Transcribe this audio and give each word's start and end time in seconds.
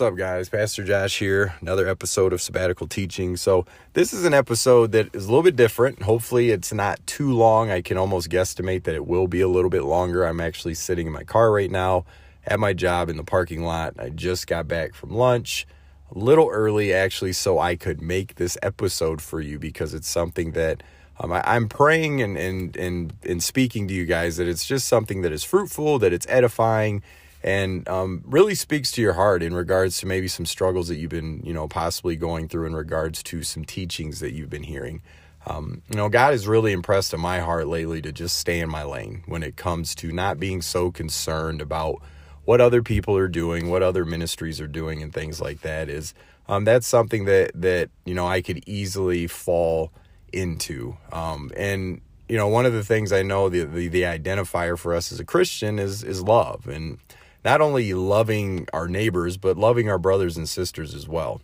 What's 0.00 0.12
up, 0.12 0.16
guys? 0.16 0.48
Pastor 0.48 0.82
Josh 0.82 1.18
here. 1.18 1.56
Another 1.60 1.86
episode 1.86 2.32
of 2.32 2.40
Sabbatical 2.40 2.86
Teaching. 2.86 3.36
So, 3.36 3.66
this 3.92 4.14
is 4.14 4.24
an 4.24 4.32
episode 4.32 4.92
that 4.92 5.14
is 5.14 5.26
a 5.26 5.28
little 5.28 5.42
bit 5.42 5.56
different. 5.56 6.00
Hopefully, 6.00 6.48
it's 6.52 6.72
not 6.72 7.06
too 7.06 7.34
long. 7.34 7.70
I 7.70 7.82
can 7.82 7.98
almost 7.98 8.30
guesstimate 8.30 8.84
that 8.84 8.94
it 8.94 9.06
will 9.06 9.26
be 9.26 9.42
a 9.42 9.46
little 9.48 9.68
bit 9.68 9.82
longer. 9.84 10.24
I'm 10.24 10.40
actually 10.40 10.72
sitting 10.72 11.06
in 11.06 11.12
my 11.12 11.24
car 11.24 11.52
right 11.52 11.70
now 11.70 12.06
at 12.46 12.58
my 12.58 12.72
job 12.72 13.10
in 13.10 13.18
the 13.18 13.24
parking 13.24 13.62
lot. 13.62 13.92
I 13.98 14.08
just 14.08 14.46
got 14.46 14.66
back 14.66 14.94
from 14.94 15.10
lunch 15.10 15.66
a 16.10 16.18
little 16.18 16.48
early, 16.48 16.94
actually, 16.94 17.34
so 17.34 17.58
I 17.58 17.76
could 17.76 18.00
make 18.00 18.36
this 18.36 18.56
episode 18.62 19.20
for 19.20 19.42
you 19.42 19.58
because 19.58 19.92
it's 19.92 20.08
something 20.08 20.52
that 20.52 20.82
um, 21.18 21.30
I, 21.30 21.56
am 21.56 21.68
praying 21.68 22.22
and, 22.22 22.38
and, 22.38 22.74
and, 22.74 23.12
and 23.22 23.42
speaking 23.42 23.86
to 23.88 23.92
you 23.92 24.06
guys 24.06 24.38
that 24.38 24.48
it's 24.48 24.64
just 24.64 24.88
something 24.88 25.20
that 25.20 25.32
is 25.32 25.44
fruitful, 25.44 25.98
that 25.98 26.14
it's 26.14 26.26
edifying 26.30 27.02
and 27.42 27.88
um, 27.88 28.22
really 28.26 28.54
speaks 28.54 28.90
to 28.92 29.02
your 29.02 29.14
heart 29.14 29.42
in 29.42 29.54
regards 29.54 29.98
to 29.98 30.06
maybe 30.06 30.28
some 30.28 30.46
struggles 30.46 30.88
that 30.88 30.96
you've 30.96 31.10
been, 31.10 31.42
you 31.44 31.54
know, 31.54 31.68
possibly 31.68 32.16
going 32.16 32.48
through 32.48 32.66
in 32.66 32.74
regards 32.74 33.22
to 33.24 33.42
some 33.42 33.64
teachings 33.64 34.20
that 34.20 34.32
you've 34.32 34.50
been 34.50 34.64
hearing. 34.64 35.02
Um, 35.46 35.82
you 35.88 35.96
know, 35.96 36.10
God 36.10 36.32
has 36.32 36.46
really 36.46 36.72
impressed 36.72 37.14
on 37.14 37.20
my 37.20 37.40
heart 37.40 37.66
lately 37.66 38.02
to 38.02 38.12
just 38.12 38.36
stay 38.36 38.60
in 38.60 38.68
my 38.68 38.82
lane 38.82 39.22
when 39.26 39.42
it 39.42 39.56
comes 39.56 39.94
to 39.96 40.12
not 40.12 40.38
being 40.38 40.60
so 40.60 40.90
concerned 40.90 41.62
about 41.62 42.02
what 42.44 42.60
other 42.60 42.82
people 42.82 43.16
are 43.16 43.28
doing, 43.28 43.70
what 43.70 43.82
other 43.82 44.04
ministries 44.04 44.60
are 44.60 44.68
doing, 44.68 45.02
and 45.02 45.14
things 45.14 45.40
like 45.40 45.62
that. 45.62 45.88
Is 45.88 46.12
um, 46.46 46.64
that's 46.64 46.86
something 46.86 47.24
that 47.24 47.52
that 47.54 47.88
you 48.04 48.14
know 48.14 48.26
I 48.26 48.42
could 48.42 48.62
easily 48.66 49.26
fall 49.26 49.92
into. 50.30 50.98
Um, 51.10 51.50
and 51.56 52.02
you 52.28 52.36
know, 52.36 52.48
one 52.48 52.66
of 52.66 52.74
the 52.74 52.84
things 52.84 53.10
I 53.10 53.22
know 53.22 53.48
the, 53.48 53.64
the 53.64 53.88
the 53.88 54.02
identifier 54.02 54.78
for 54.78 54.94
us 54.94 55.10
as 55.10 55.20
a 55.20 55.24
Christian 55.24 55.78
is 55.78 56.04
is 56.04 56.22
love 56.22 56.68
and 56.68 56.98
not 57.44 57.60
only 57.60 57.92
loving 57.94 58.66
our 58.72 58.88
neighbors, 58.88 59.36
but 59.36 59.56
loving 59.56 59.88
our 59.88 59.98
brothers 59.98 60.36
and 60.36 60.48
sisters 60.48 60.94
as 60.94 61.08
well. 61.08 61.40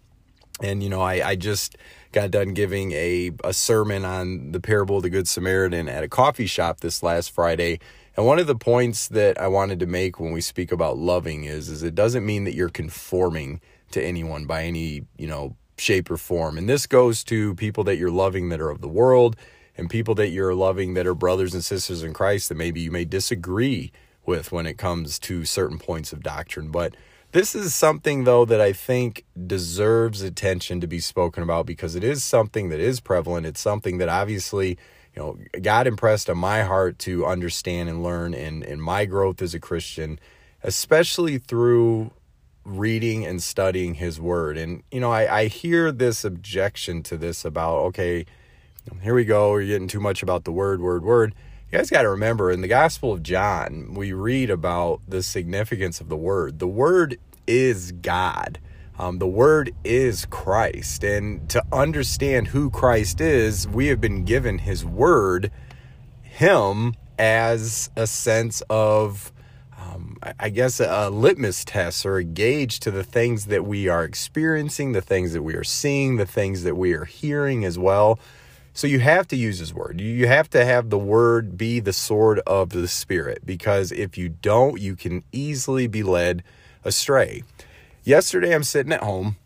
And, 0.60 0.82
you 0.82 0.88
know, 0.88 1.02
I, 1.02 1.28
I 1.28 1.36
just 1.36 1.76
got 2.12 2.30
done 2.30 2.54
giving 2.54 2.92
a, 2.92 3.30
a 3.44 3.52
sermon 3.52 4.04
on 4.04 4.52
the 4.52 4.60
parable 4.60 4.96
of 4.96 5.02
the 5.02 5.10
Good 5.10 5.28
Samaritan 5.28 5.88
at 5.88 6.02
a 6.02 6.08
coffee 6.08 6.46
shop 6.46 6.80
this 6.80 7.02
last 7.02 7.30
Friday. 7.30 7.78
And 8.16 8.24
one 8.24 8.38
of 8.38 8.46
the 8.46 8.56
points 8.56 9.08
that 9.08 9.38
I 9.38 9.48
wanted 9.48 9.80
to 9.80 9.86
make 9.86 10.18
when 10.18 10.32
we 10.32 10.40
speak 10.40 10.72
about 10.72 10.96
loving 10.96 11.44
is, 11.44 11.68
is 11.68 11.82
it 11.82 11.94
doesn't 11.94 12.24
mean 12.24 12.44
that 12.44 12.54
you're 12.54 12.70
conforming 12.70 13.60
to 13.90 14.02
anyone 14.02 14.46
by 14.46 14.64
any, 14.64 15.02
you 15.18 15.26
know, 15.26 15.56
shape 15.76 16.10
or 16.10 16.16
form. 16.16 16.56
And 16.56 16.68
this 16.68 16.86
goes 16.86 17.22
to 17.24 17.54
people 17.56 17.84
that 17.84 17.96
you're 17.96 18.10
loving 18.10 18.48
that 18.48 18.60
are 18.60 18.70
of 18.70 18.80
the 18.80 18.88
world 18.88 19.36
and 19.76 19.90
people 19.90 20.14
that 20.14 20.28
you're 20.28 20.54
loving 20.54 20.94
that 20.94 21.06
are 21.06 21.14
brothers 21.14 21.52
and 21.52 21.62
sisters 21.62 22.02
in 22.02 22.14
Christ 22.14 22.48
that 22.48 22.54
maybe 22.54 22.80
you 22.80 22.90
may 22.90 23.04
disagree 23.04 23.92
with 24.26 24.52
when 24.52 24.66
it 24.66 24.78
comes 24.78 25.18
to 25.20 25.44
certain 25.44 25.78
points 25.78 26.12
of 26.12 26.22
doctrine. 26.22 26.70
But 26.70 26.94
this 27.32 27.54
is 27.54 27.74
something, 27.74 28.24
though, 28.24 28.44
that 28.44 28.60
I 28.60 28.72
think 28.72 29.24
deserves 29.46 30.22
attention 30.22 30.80
to 30.80 30.86
be 30.86 31.00
spoken 31.00 31.42
about 31.42 31.66
because 31.66 31.94
it 31.94 32.04
is 32.04 32.24
something 32.24 32.68
that 32.70 32.80
is 32.80 33.00
prevalent. 33.00 33.46
It's 33.46 33.60
something 33.60 33.98
that 33.98 34.08
obviously, 34.08 34.78
you 35.14 35.16
know, 35.16 35.38
God 35.60 35.86
impressed 35.86 36.30
on 36.30 36.38
my 36.38 36.62
heart 36.62 36.98
to 37.00 37.26
understand 37.26 37.88
and 37.88 38.02
learn 38.02 38.32
in, 38.32 38.62
in 38.62 38.80
my 38.80 39.04
growth 39.04 39.42
as 39.42 39.54
a 39.54 39.60
Christian, 39.60 40.18
especially 40.62 41.38
through 41.38 42.10
reading 42.64 43.26
and 43.26 43.42
studying 43.42 43.94
His 43.94 44.20
Word. 44.20 44.56
And, 44.56 44.82
you 44.90 45.00
know, 45.00 45.10
I, 45.10 45.40
I 45.40 45.46
hear 45.48 45.92
this 45.92 46.24
objection 46.24 47.02
to 47.04 47.16
this 47.16 47.44
about, 47.44 47.76
okay, 47.88 48.24
here 49.02 49.14
we 49.14 49.24
go, 49.24 49.50
we're 49.50 49.66
getting 49.66 49.88
too 49.88 50.00
much 50.00 50.22
about 50.22 50.44
the 50.44 50.52
Word, 50.52 50.80
Word, 50.80 51.04
Word 51.04 51.34
you 51.70 51.78
guys 51.78 51.90
got 51.90 52.02
to 52.02 52.10
remember 52.10 52.52
in 52.52 52.60
the 52.60 52.68
Gospel 52.68 53.12
of 53.12 53.24
John, 53.24 53.94
we 53.94 54.12
read 54.12 54.50
about 54.50 55.00
the 55.08 55.20
significance 55.20 56.00
of 56.00 56.08
the 56.08 56.16
Word. 56.16 56.60
The 56.60 56.68
Word 56.68 57.18
is 57.44 57.90
God. 57.90 58.60
Um, 59.00 59.18
the 59.18 59.26
Word 59.26 59.74
is 59.82 60.26
Christ. 60.26 61.02
And 61.02 61.50
to 61.50 61.60
understand 61.72 62.48
who 62.48 62.70
Christ 62.70 63.20
is, 63.20 63.66
we 63.66 63.88
have 63.88 64.00
been 64.00 64.24
given 64.24 64.58
His 64.58 64.84
Word, 64.84 65.50
Him, 66.22 66.94
as 67.18 67.90
a 67.96 68.06
sense 68.06 68.62
of, 68.70 69.32
um, 69.76 70.18
I 70.38 70.50
guess, 70.50 70.78
a 70.78 71.10
litmus 71.10 71.64
test 71.64 72.06
or 72.06 72.18
a 72.18 72.24
gauge 72.24 72.78
to 72.80 72.92
the 72.92 73.02
things 73.02 73.46
that 73.46 73.64
we 73.64 73.88
are 73.88 74.04
experiencing, 74.04 74.92
the 74.92 75.00
things 75.00 75.32
that 75.32 75.42
we 75.42 75.54
are 75.54 75.64
seeing, 75.64 76.14
the 76.16 76.26
things 76.26 76.62
that 76.62 76.76
we 76.76 76.92
are 76.92 77.06
hearing 77.06 77.64
as 77.64 77.76
well. 77.76 78.20
So 78.76 78.86
you 78.86 79.00
have 79.00 79.26
to 79.28 79.36
use 79.36 79.58
his 79.58 79.72
word. 79.72 80.02
You 80.02 80.26
have 80.26 80.50
to 80.50 80.62
have 80.62 80.90
the 80.90 80.98
word 80.98 81.56
be 81.56 81.80
the 81.80 81.94
sword 81.94 82.40
of 82.40 82.68
the 82.68 82.86
spirit 82.88 83.40
because 83.46 83.90
if 83.90 84.18
you 84.18 84.28
don't, 84.28 84.78
you 84.78 84.94
can 84.96 85.24
easily 85.32 85.86
be 85.86 86.02
led 86.02 86.44
astray. 86.84 87.42
Yesterday 88.04 88.54
I'm 88.54 88.62
sitting 88.62 88.92
at 88.92 89.02
home 89.02 89.36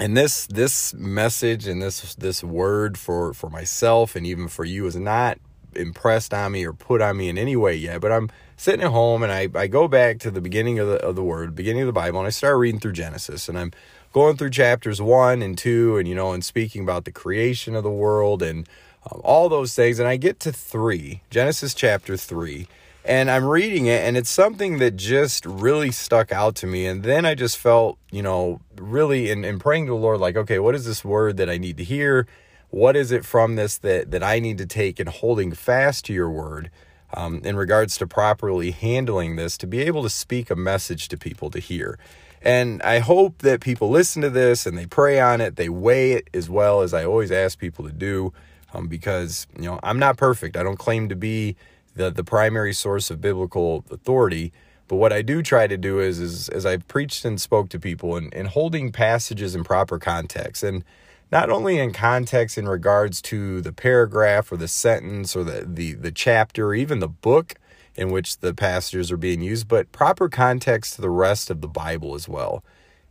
and 0.00 0.16
this 0.16 0.48
this 0.48 0.92
message 0.92 1.68
and 1.68 1.80
this 1.80 2.16
this 2.16 2.42
word 2.42 2.98
for 2.98 3.32
for 3.32 3.48
myself 3.48 4.16
and 4.16 4.26
even 4.26 4.48
for 4.48 4.64
you 4.64 4.86
is 4.86 4.96
not 4.96 5.38
impressed 5.76 6.34
on 6.34 6.50
me 6.50 6.66
or 6.66 6.72
put 6.72 7.00
on 7.00 7.16
me 7.16 7.28
in 7.28 7.38
any 7.38 7.54
way 7.54 7.76
yet, 7.76 8.00
but 8.00 8.10
I'm 8.10 8.28
sitting 8.56 8.84
at 8.84 8.90
home 8.90 9.22
and 9.22 9.30
I, 9.30 9.48
I 9.54 9.68
go 9.68 9.86
back 9.86 10.18
to 10.20 10.32
the 10.32 10.40
beginning 10.40 10.80
of 10.80 10.88
the, 10.88 10.96
of 10.96 11.14
the 11.14 11.22
word, 11.22 11.54
beginning 11.54 11.82
of 11.82 11.86
the 11.86 11.92
Bible, 11.92 12.18
and 12.18 12.26
I 12.26 12.30
start 12.30 12.58
reading 12.58 12.80
through 12.80 12.92
Genesis 12.92 13.48
and 13.48 13.56
I'm 13.56 13.72
going 14.14 14.36
through 14.36 14.50
chapters 14.50 15.02
one 15.02 15.42
and 15.42 15.58
two 15.58 15.98
and, 15.98 16.08
you 16.08 16.14
know, 16.14 16.32
and 16.32 16.44
speaking 16.44 16.82
about 16.82 17.04
the 17.04 17.10
creation 17.10 17.74
of 17.74 17.82
the 17.82 17.90
world 17.90 18.42
and 18.42 18.66
um, 19.10 19.20
all 19.24 19.48
those 19.48 19.74
things. 19.74 19.98
And 19.98 20.08
I 20.08 20.16
get 20.16 20.38
to 20.40 20.52
three, 20.52 21.20
Genesis 21.30 21.74
chapter 21.74 22.16
three, 22.16 22.68
and 23.04 23.28
I'm 23.28 23.44
reading 23.44 23.86
it 23.86 24.02
and 24.02 24.16
it's 24.16 24.30
something 24.30 24.78
that 24.78 24.96
just 24.96 25.44
really 25.44 25.90
stuck 25.90 26.30
out 26.30 26.54
to 26.56 26.66
me. 26.66 26.86
And 26.86 27.02
then 27.02 27.26
I 27.26 27.34
just 27.34 27.58
felt, 27.58 27.98
you 28.12 28.22
know, 28.22 28.60
really 28.76 29.30
in, 29.30 29.44
in 29.44 29.58
praying 29.58 29.86
to 29.86 29.90
the 29.90 29.96
Lord, 29.96 30.20
like, 30.20 30.36
okay, 30.36 30.60
what 30.60 30.76
is 30.76 30.86
this 30.86 31.04
word 31.04 31.36
that 31.38 31.50
I 31.50 31.58
need 31.58 31.76
to 31.78 31.84
hear? 31.84 32.28
What 32.70 32.94
is 32.96 33.10
it 33.10 33.24
from 33.24 33.56
this 33.56 33.78
that, 33.78 34.12
that 34.12 34.22
I 34.22 34.38
need 34.38 34.58
to 34.58 34.66
take 34.66 35.00
and 35.00 35.08
holding 35.08 35.52
fast 35.52 36.04
to 36.06 36.12
your 36.12 36.30
word? 36.30 36.70
Um, 37.16 37.40
in 37.44 37.56
regards 37.56 37.96
to 37.98 38.06
properly 38.06 38.72
handling 38.72 39.36
this, 39.36 39.56
to 39.58 39.66
be 39.68 39.80
able 39.82 40.02
to 40.02 40.10
speak 40.10 40.50
a 40.50 40.56
message 40.56 41.06
to 41.08 41.16
people 41.16 41.48
to 41.50 41.60
hear. 41.60 41.96
And 42.42 42.82
I 42.82 42.98
hope 42.98 43.38
that 43.38 43.60
people 43.60 43.88
listen 43.88 44.20
to 44.22 44.30
this 44.30 44.66
and 44.66 44.76
they 44.76 44.86
pray 44.86 45.20
on 45.20 45.40
it, 45.40 45.56
they 45.56 45.68
weigh 45.68 46.12
it 46.12 46.28
as 46.34 46.50
well 46.50 46.82
as 46.82 46.92
I 46.92 47.04
always 47.04 47.32
ask 47.32 47.58
people 47.58 47.86
to 47.86 47.92
do, 47.92 48.32
um, 48.74 48.88
because 48.88 49.46
you 49.56 49.64
know 49.64 49.78
I'm 49.82 49.98
not 49.98 50.16
perfect. 50.16 50.56
I 50.56 50.62
don't 50.62 50.78
claim 50.78 51.08
to 51.08 51.16
be 51.16 51.56
the 51.94 52.10
the 52.10 52.24
primary 52.24 52.74
source 52.74 53.10
of 53.10 53.20
biblical 53.20 53.84
authority. 53.90 54.52
But 54.88 54.96
what 54.96 55.12
I 55.12 55.22
do 55.22 55.42
try 55.42 55.66
to 55.66 55.78
do 55.78 56.00
is, 56.00 56.20
is 56.20 56.50
as 56.50 56.66
I've 56.66 56.86
preached 56.88 57.24
and 57.24 57.40
spoke 57.40 57.70
to 57.70 57.80
people 57.80 58.16
and, 58.16 58.34
and 58.34 58.48
holding 58.48 58.92
passages 58.92 59.54
in 59.54 59.64
proper 59.64 59.98
context. 59.98 60.62
And 60.62 60.84
not 61.34 61.50
only 61.50 61.80
in 61.80 61.92
context 61.92 62.56
in 62.56 62.68
regards 62.68 63.20
to 63.20 63.60
the 63.60 63.72
paragraph 63.72 64.52
or 64.52 64.56
the 64.56 64.68
sentence 64.68 65.34
or 65.34 65.42
the, 65.42 65.66
the, 65.68 65.92
the 65.94 66.12
chapter 66.12 66.68
or 66.68 66.74
even 66.76 67.00
the 67.00 67.08
book, 67.08 67.56
in 67.96 68.10
which 68.10 68.38
the 68.38 68.54
passages 68.54 69.10
are 69.10 69.16
being 69.16 69.42
used, 69.42 69.66
but 69.66 69.90
proper 69.90 70.28
context 70.28 70.94
to 70.94 71.00
the 71.00 71.10
rest 71.10 71.50
of 71.50 71.60
the 71.60 71.66
Bible 71.68 72.14
as 72.14 72.28
well. 72.28 72.62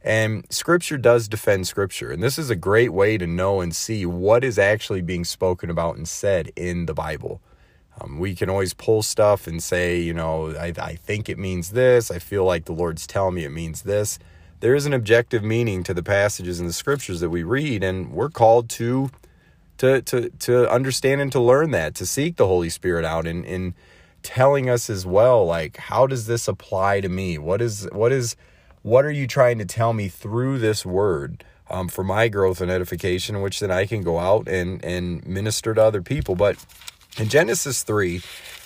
And 0.01 0.45
scripture 0.49 0.97
does 0.97 1.27
defend 1.27 1.67
scripture. 1.67 2.11
And 2.11 2.23
this 2.23 2.39
is 2.39 2.49
a 2.49 2.55
great 2.55 2.93
way 2.93 3.17
to 3.17 3.27
know 3.27 3.59
and 3.59 3.75
see 3.75 4.05
what 4.05 4.45
is 4.45 4.57
actually 4.57 5.01
being 5.01 5.25
spoken 5.25 5.69
about 5.69 5.97
and 5.97 6.07
said 6.07 6.49
in 6.55 6.85
the 6.85 6.93
Bible. 6.93 7.41
Um, 7.99 8.19
we 8.19 8.35
can 8.35 8.49
always 8.49 8.73
pull 8.73 9.03
stuff 9.03 9.47
and 9.47 9.61
say, 9.61 9.99
you 9.99 10.13
know, 10.13 10.55
I, 10.57 10.73
I 10.77 10.95
think 10.95 11.27
it 11.27 11.37
means 11.37 11.71
this. 11.71 12.09
I 12.09 12.19
feel 12.19 12.45
like 12.45 12.65
the 12.65 12.73
Lord's 12.73 13.05
telling 13.05 13.35
me 13.35 13.43
it 13.43 13.51
means 13.51 13.81
this. 13.81 14.17
There 14.63 14.75
is 14.75 14.85
an 14.85 14.93
objective 14.93 15.43
meaning 15.43 15.83
to 15.83 15.93
the 15.93 16.01
passages 16.01 16.61
in 16.61 16.67
the 16.67 16.71
scriptures 16.71 17.19
that 17.19 17.29
we 17.29 17.43
read, 17.43 17.83
and 17.83 18.13
we're 18.13 18.29
called 18.29 18.69
to 18.69 19.11
to 19.79 20.01
to 20.03 20.29
to 20.29 20.71
understand 20.71 21.19
and 21.19 21.29
to 21.33 21.41
learn 21.41 21.71
that, 21.71 21.95
to 21.95 22.05
seek 22.05 22.37
the 22.37 22.47
Holy 22.47 22.69
Spirit 22.69 23.03
out 23.03 23.27
and, 23.27 23.45
and 23.45 23.73
telling 24.21 24.69
us 24.69 24.89
as 24.89 25.05
well 25.05 25.45
like 25.45 25.75
how 25.75 26.07
does 26.07 26.27
this 26.27 26.47
apply 26.47 27.01
to 27.01 27.09
me? 27.09 27.37
What 27.37 27.61
is 27.61 27.89
what 27.91 28.13
is 28.13 28.37
what 28.83 29.03
are 29.03 29.11
you 29.11 29.27
trying 29.27 29.57
to 29.57 29.65
tell 29.65 29.91
me 29.91 30.07
through 30.07 30.59
this 30.59 30.85
word 30.85 31.43
um, 31.69 31.89
for 31.89 32.05
my 32.05 32.29
growth 32.29 32.61
and 32.61 32.71
edification 32.71 33.41
which 33.41 33.59
then 33.59 33.69
i 33.69 33.85
can 33.85 34.01
go 34.01 34.17
out 34.17 34.47
and 34.47 34.81
and 34.85 35.27
minister 35.27 35.73
to 35.73 35.83
other 35.83 36.01
people? 36.01 36.35
But 36.35 36.55
in 37.17 37.27
genesis 37.27 37.83
3 37.83 38.21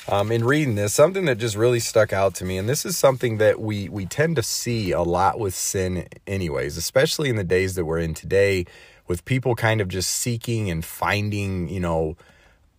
um, 0.08 0.32
in 0.32 0.44
reading 0.44 0.76
this 0.76 0.94
something 0.94 1.26
that 1.26 1.38
just 1.38 1.56
really 1.56 1.80
stuck 1.80 2.14
out 2.14 2.36
to 2.36 2.46
me 2.46 2.58
and 2.58 2.68
this 2.68 2.86
is 2.86 2.98
something 2.98 3.38
that 3.38 3.60
we 3.60 3.90
we 3.90 4.06
tend 4.06 4.36
to 4.36 4.44
see 4.44 4.92
a 4.92 5.02
lot 5.02 5.40
with 5.40 5.54
sin 5.54 6.08
anyways 6.26 6.78
especially 6.78 7.30
in 7.30 7.36
the 7.36 7.44
days 7.44 7.76
that 7.76 7.86
we're 7.86 8.00
in 8.00 8.14
today 8.14 8.66
with 9.08 9.26
people 9.26 9.56
kind 9.56 9.82
of 9.82 9.88
just 9.88 10.10
seeking 10.10 10.70
and 10.70 10.84
finding 10.86 11.70
you 11.70 11.80
know 11.80 12.16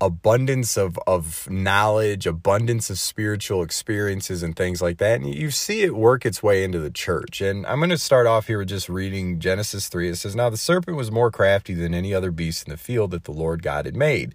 abundance 0.00 0.76
of, 0.76 0.98
of 1.06 1.48
knowledge, 1.50 2.26
abundance 2.26 2.88
of 2.88 2.98
spiritual 2.98 3.62
experiences 3.62 4.42
and 4.42 4.54
things 4.54 4.80
like 4.80 4.98
that. 4.98 5.20
And 5.20 5.34
you 5.34 5.50
see 5.50 5.82
it 5.82 5.96
work 5.96 6.24
its 6.24 6.42
way 6.42 6.62
into 6.62 6.78
the 6.78 6.90
church. 6.90 7.40
And 7.40 7.66
I'm 7.66 7.78
going 7.78 7.90
to 7.90 7.98
start 7.98 8.26
off 8.26 8.46
here 8.46 8.58
with 8.58 8.68
just 8.68 8.88
reading 8.88 9.40
Genesis 9.40 9.88
3. 9.88 10.10
It 10.10 10.16
says, 10.16 10.36
Now 10.36 10.50
the 10.50 10.56
serpent 10.56 10.96
was 10.96 11.10
more 11.10 11.30
crafty 11.30 11.74
than 11.74 11.94
any 11.94 12.14
other 12.14 12.30
beast 12.30 12.66
in 12.66 12.70
the 12.70 12.76
field 12.76 13.10
that 13.10 13.24
the 13.24 13.32
Lord 13.32 13.62
God 13.62 13.86
had 13.86 13.96
made. 13.96 14.34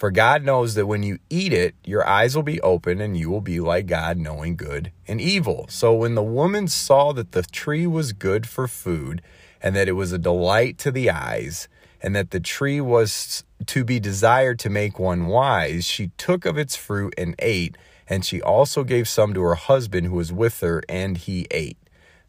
For 0.00 0.10
God 0.10 0.44
knows 0.44 0.76
that 0.76 0.86
when 0.86 1.02
you 1.02 1.18
eat 1.28 1.52
it, 1.52 1.74
your 1.84 2.08
eyes 2.08 2.34
will 2.34 2.42
be 2.42 2.58
open 2.62 3.02
and 3.02 3.18
you 3.18 3.28
will 3.28 3.42
be 3.42 3.60
like 3.60 3.86
God, 3.86 4.16
knowing 4.16 4.56
good 4.56 4.92
and 5.06 5.20
evil. 5.20 5.66
So 5.68 5.92
when 5.92 6.14
the 6.14 6.22
woman 6.22 6.68
saw 6.68 7.12
that 7.12 7.32
the 7.32 7.42
tree 7.42 7.86
was 7.86 8.14
good 8.14 8.48
for 8.48 8.66
food, 8.66 9.20
and 9.60 9.76
that 9.76 9.88
it 9.88 9.92
was 9.92 10.10
a 10.10 10.18
delight 10.18 10.78
to 10.78 10.90
the 10.90 11.10
eyes, 11.10 11.68
and 12.02 12.16
that 12.16 12.30
the 12.30 12.40
tree 12.40 12.80
was 12.80 13.44
to 13.66 13.84
be 13.84 14.00
desired 14.00 14.58
to 14.60 14.70
make 14.70 14.98
one 14.98 15.26
wise, 15.26 15.84
she 15.84 16.12
took 16.16 16.46
of 16.46 16.56
its 16.56 16.76
fruit 16.76 17.12
and 17.18 17.34
ate, 17.38 17.76
and 18.08 18.24
she 18.24 18.40
also 18.40 18.84
gave 18.84 19.06
some 19.06 19.34
to 19.34 19.42
her 19.42 19.54
husband 19.54 20.06
who 20.06 20.14
was 20.14 20.32
with 20.32 20.60
her, 20.60 20.82
and 20.88 21.18
he 21.18 21.46
ate. 21.50 21.76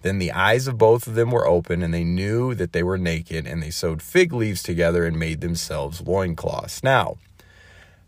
Then 0.01 0.19
the 0.19 0.33
eyes 0.33 0.67
of 0.67 0.77
both 0.77 1.07
of 1.07 1.15
them 1.15 1.31
were 1.31 1.47
open, 1.47 1.81
and 1.83 1.93
they 1.93 2.03
knew 2.03 2.53
that 2.53 2.73
they 2.73 2.83
were 2.83 2.97
naked, 2.97 3.47
and 3.47 3.63
they 3.63 3.69
sewed 3.69 4.01
fig 4.01 4.33
leaves 4.33 4.61
together 4.61 5.05
and 5.05 5.17
made 5.17 5.39
themselves 5.39 6.01
loincloths. 6.01 6.83
Now, 6.83 7.15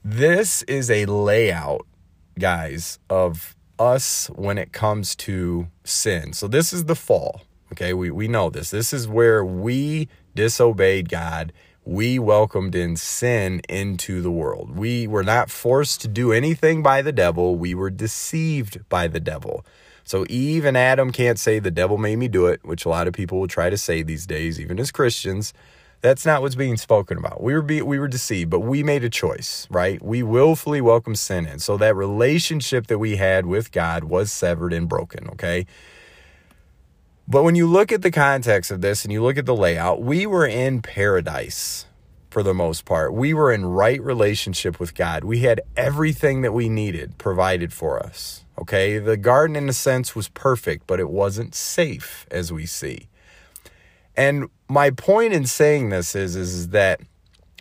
this 0.04 0.64
is 0.64 0.92
a 0.92 1.06
layout, 1.06 1.86
guys, 2.38 3.00
of 3.10 3.56
us 3.80 4.28
when 4.36 4.58
it 4.58 4.72
comes 4.72 5.16
to 5.16 5.68
sin. 5.84 6.34
So, 6.34 6.48
this 6.48 6.74
is 6.74 6.86
the 6.86 6.96
fall. 6.96 7.42
Okay, 7.72 7.94
we, 7.94 8.12
we 8.12 8.28
know 8.28 8.50
this. 8.50 8.70
This 8.70 8.94
is 8.94 9.08
where 9.08 9.44
we 9.44 10.08
disobeyed 10.36 11.10
God. 11.10 11.52
We 11.86 12.20
welcomed 12.20 12.76
in 12.76 12.96
sin 12.96 13.62
into 13.68 14.22
the 14.22 14.32
world. 14.32 14.78
We 14.78 15.08
were 15.08 15.24
not 15.24 15.50
forced 15.50 16.02
to 16.02 16.08
do 16.08 16.32
anything 16.32 16.84
by 16.84 17.02
the 17.02 17.12
devil, 17.12 17.56
we 17.56 17.74
were 17.76 17.90
deceived 17.90 18.88
by 18.90 19.08
the 19.08 19.20
devil. 19.20 19.66
So 20.04 20.26
Eve 20.30 20.66
and 20.66 20.78
Adam 20.78 21.12
can't 21.12 21.40
say 21.40 21.60
the 21.60 21.72
devil 21.72 21.98
made 21.98 22.18
me 22.18 22.28
do 22.28 22.48
it, 22.48 22.64
which 22.64 22.86
a 22.86 22.90
lot 22.90 23.08
of 23.08 23.14
people 23.14 23.40
will 23.40 23.48
try 23.48 23.70
to 23.70 23.78
say 23.78 24.04
these 24.04 24.26
days, 24.26 24.60
even 24.60 24.80
as 24.80 24.92
Christians. 24.92 25.54
That's 26.04 26.26
not 26.26 26.42
what's 26.42 26.56
being 26.56 26.76
spoken 26.76 27.18
about. 27.18 27.42
We 27.42 27.54
were 27.54 27.62
be, 27.62 27.82
we 27.82 27.98
were 27.98 28.10
deceived, 28.10 28.50
but 28.50 28.60
we 28.60 28.84
made 28.84 29.06
a 29.06 29.10
choice, 29.10 29.66
right? 29.72 30.04
We 30.04 30.22
willfully 30.22 30.82
welcomed 30.82 31.18
sin 31.18 31.46
in. 31.46 31.60
So 31.60 31.78
that 31.78 31.96
relationship 31.96 32.88
that 32.88 33.00
we 33.00 33.16
had 33.16 33.46
with 33.46 33.72
God 33.72 34.04
was 34.04 34.30
severed 34.30 34.74
and 34.74 34.90
broken, 34.90 35.30
okay? 35.30 35.66
But 37.26 37.44
when 37.44 37.56
you 37.56 37.68
look 37.68 37.94
at 37.94 38.02
the 38.02 38.12
context 38.12 38.70
of 38.70 38.82
this 38.82 39.06
and 39.06 39.14
you 39.14 39.24
look 39.24 39.38
at 39.38 39.46
the 39.46 39.56
layout, 39.56 40.02
we 40.02 40.26
were 40.26 40.46
in 40.46 40.82
paradise 40.82 41.86
for 42.30 42.44
the 42.44 42.54
most 42.54 42.84
part. 42.84 43.14
We 43.14 43.34
were 43.34 43.54
in 43.54 43.66
right 43.66 44.02
relationship 44.04 44.82
with 44.82 44.96
God. 44.96 45.24
We 45.24 45.40
had 45.40 45.62
everything 45.78 46.42
that 46.42 46.52
we 46.52 46.68
needed 46.68 47.18
provided 47.18 47.72
for 47.72 47.98
us. 47.98 48.44
Okay. 48.60 49.00
The 49.00 49.16
garden, 49.16 49.56
in 49.56 49.70
a 49.70 49.74
sense, 49.74 50.18
was 50.18 50.28
perfect, 50.28 50.86
but 50.86 51.00
it 51.00 51.10
wasn't 51.10 51.56
safe, 51.56 52.26
as 52.30 52.52
we 52.52 52.66
see. 52.66 53.08
And 54.16 54.50
my 54.68 54.92
point 54.92 55.34
in 55.34 55.46
saying 55.46 55.90
this 55.90 56.16
is, 56.16 56.36
is 56.36 56.70
that 56.70 57.02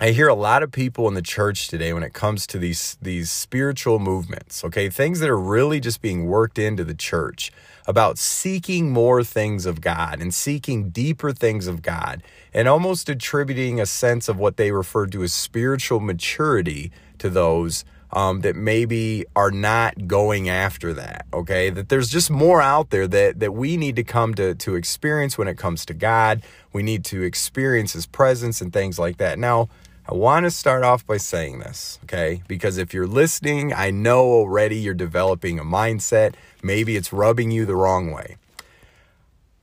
I 0.00 0.10
hear 0.10 0.26
a 0.26 0.34
lot 0.34 0.62
of 0.62 0.72
people 0.72 1.06
in 1.06 1.14
the 1.14 1.22
church 1.22 1.68
today 1.68 1.92
when 1.92 2.02
it 2.02 2.12
comes 2.12 2.46
to 2.48 2.58
these 2.58 2.96
these 3.02 3.30
spiritual 3.30 3.98
movements, 3.98 4.64
okay? 4.64 4.88
Things 4.88 5.20
that 5.20 5.28
are 5.28 5.38
really 5.38 5.80
just 5.80 6.00
being 6.00 6.26
worked 6.26 6.58
into 6.58 6.82
the 6.82 6.94
church 6.94 7.52
about 7.86 8.18
seeking 8.18 8.90
more 8.90 9.22
things 9.22 9.66
of 9.66 9.80
God 9.80 10.20
and 10.20 10.32
seeking 10.32 10.90
deeper 10.90 11.30
things 11.30 11.66
of 11.66 11.82
God 11.82 12.22
and 12.54 12.68
almost 12.68 13.08
attributing 13.08 13.80
a 13.80 13.86
sense 13.86 14.28
of 14.28 14.38
what 14.38 14.56
they 14.56 14.72
refer 14.72 15.06
to 15.06 15.22
as 15.22 15.32
spiritual 15.32 16.00
maturity 16.00 16.90
to 17.18 17.28
those 17.28 17.84
um, 18.12 18.40
that 18.40 18.56
maybe 18.56 19.24
are 19.34 19.50
not 19.50 20.06
going 20.06 20.48
after 20.48 20.92
that. 20.94 21.26
Okay, 21.32 21.70
that 21.70 21.88
there's 21.88 22.08
just 22.08 22.30
more 22.30 22.60
out 22.60 22.90
there 22.90 23.06
that 23.08 23.40
that 23.40 23.52
we 23.52 23.76
need 23.76 23.96
to 23.96 24.04
come 24.04 24.34
to 24.34 24.54
to 24.54 24.74
experience 24.74 25.38
when 25.38 25.48
it 25.48 25.56
comes 25.56 25.86
to 25.86 25.94
God. 25.94 26.42
We 26.72 26.82
need 26.82 27.04
to 27.06 27.22
experience 27.22 27.92
His 27.92 28.06
presence 28.06 28.60
and 28.60 28.72
things 28.72 28.98
like 28.98 29.16
that. 29.18 29.38
Now 29.38 29.68
I 30.06 30.14
want 30.14 30.44
to 30.44 30.50
start 30.50 30.82
off 30.82 31.06
by 31.06 31.16
saying 31.16 31.60
this, 31.60 32.00
okay? 32.04 32.42
Because 32.48 32.76
if 32.76 32.92
you're 32.92 33.06
listening, 33.06 33.72
I 33.72 33.92
know 33.92 34.24
already 34.24 34.76
you're 34.76 34.94
developing 34.94 35.60
a 35.60 35.64
mindset. 35.64 36.34
Maybe 36.62 36.96
it's 36.96 37.12
rubbing 37.12 37.52
you 37.52 37.64
the 37.64 37.76
wrong 37.76 38.10
way. 38.10 38.36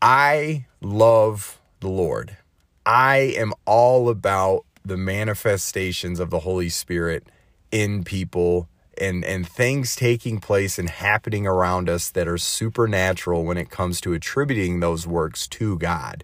I 0.02 0.66
love 0.82 1.60
the 1.82 1.90
Lord. 1.90 2.38
I 2.86 3.18
am 3.38 3.54
all 3.66 4.08
about 4.08 4.64
the 4.86 4.96
manifestations 4.96 6.22
of 6.22 6.30
the 6.30 6.40
Holy 6.40 6.70
Spirit 6.70 7.28
in 7.72 8.04
people 8.04 8.68
and 9.00 9.24
and 9.24 9.48
things 9.48 9.96
taking 9.96 10.40
place 10.40 10.78
and 10.78 10.90
happening 10.90 11.48
around 11.48 11.90
us 11.90 12.10
that 12.10 12.28
are 12.28 12.38
supernatural 12.38 13.46
when 13.46 13.58
it 13.58 13.70
comes 13.70 14.02
to 14.02 14.14
attributing 14.14 14.80
those 14.80 15.08
works 15.08 15.48
to 15.48 15.78
God. 15.78 16.24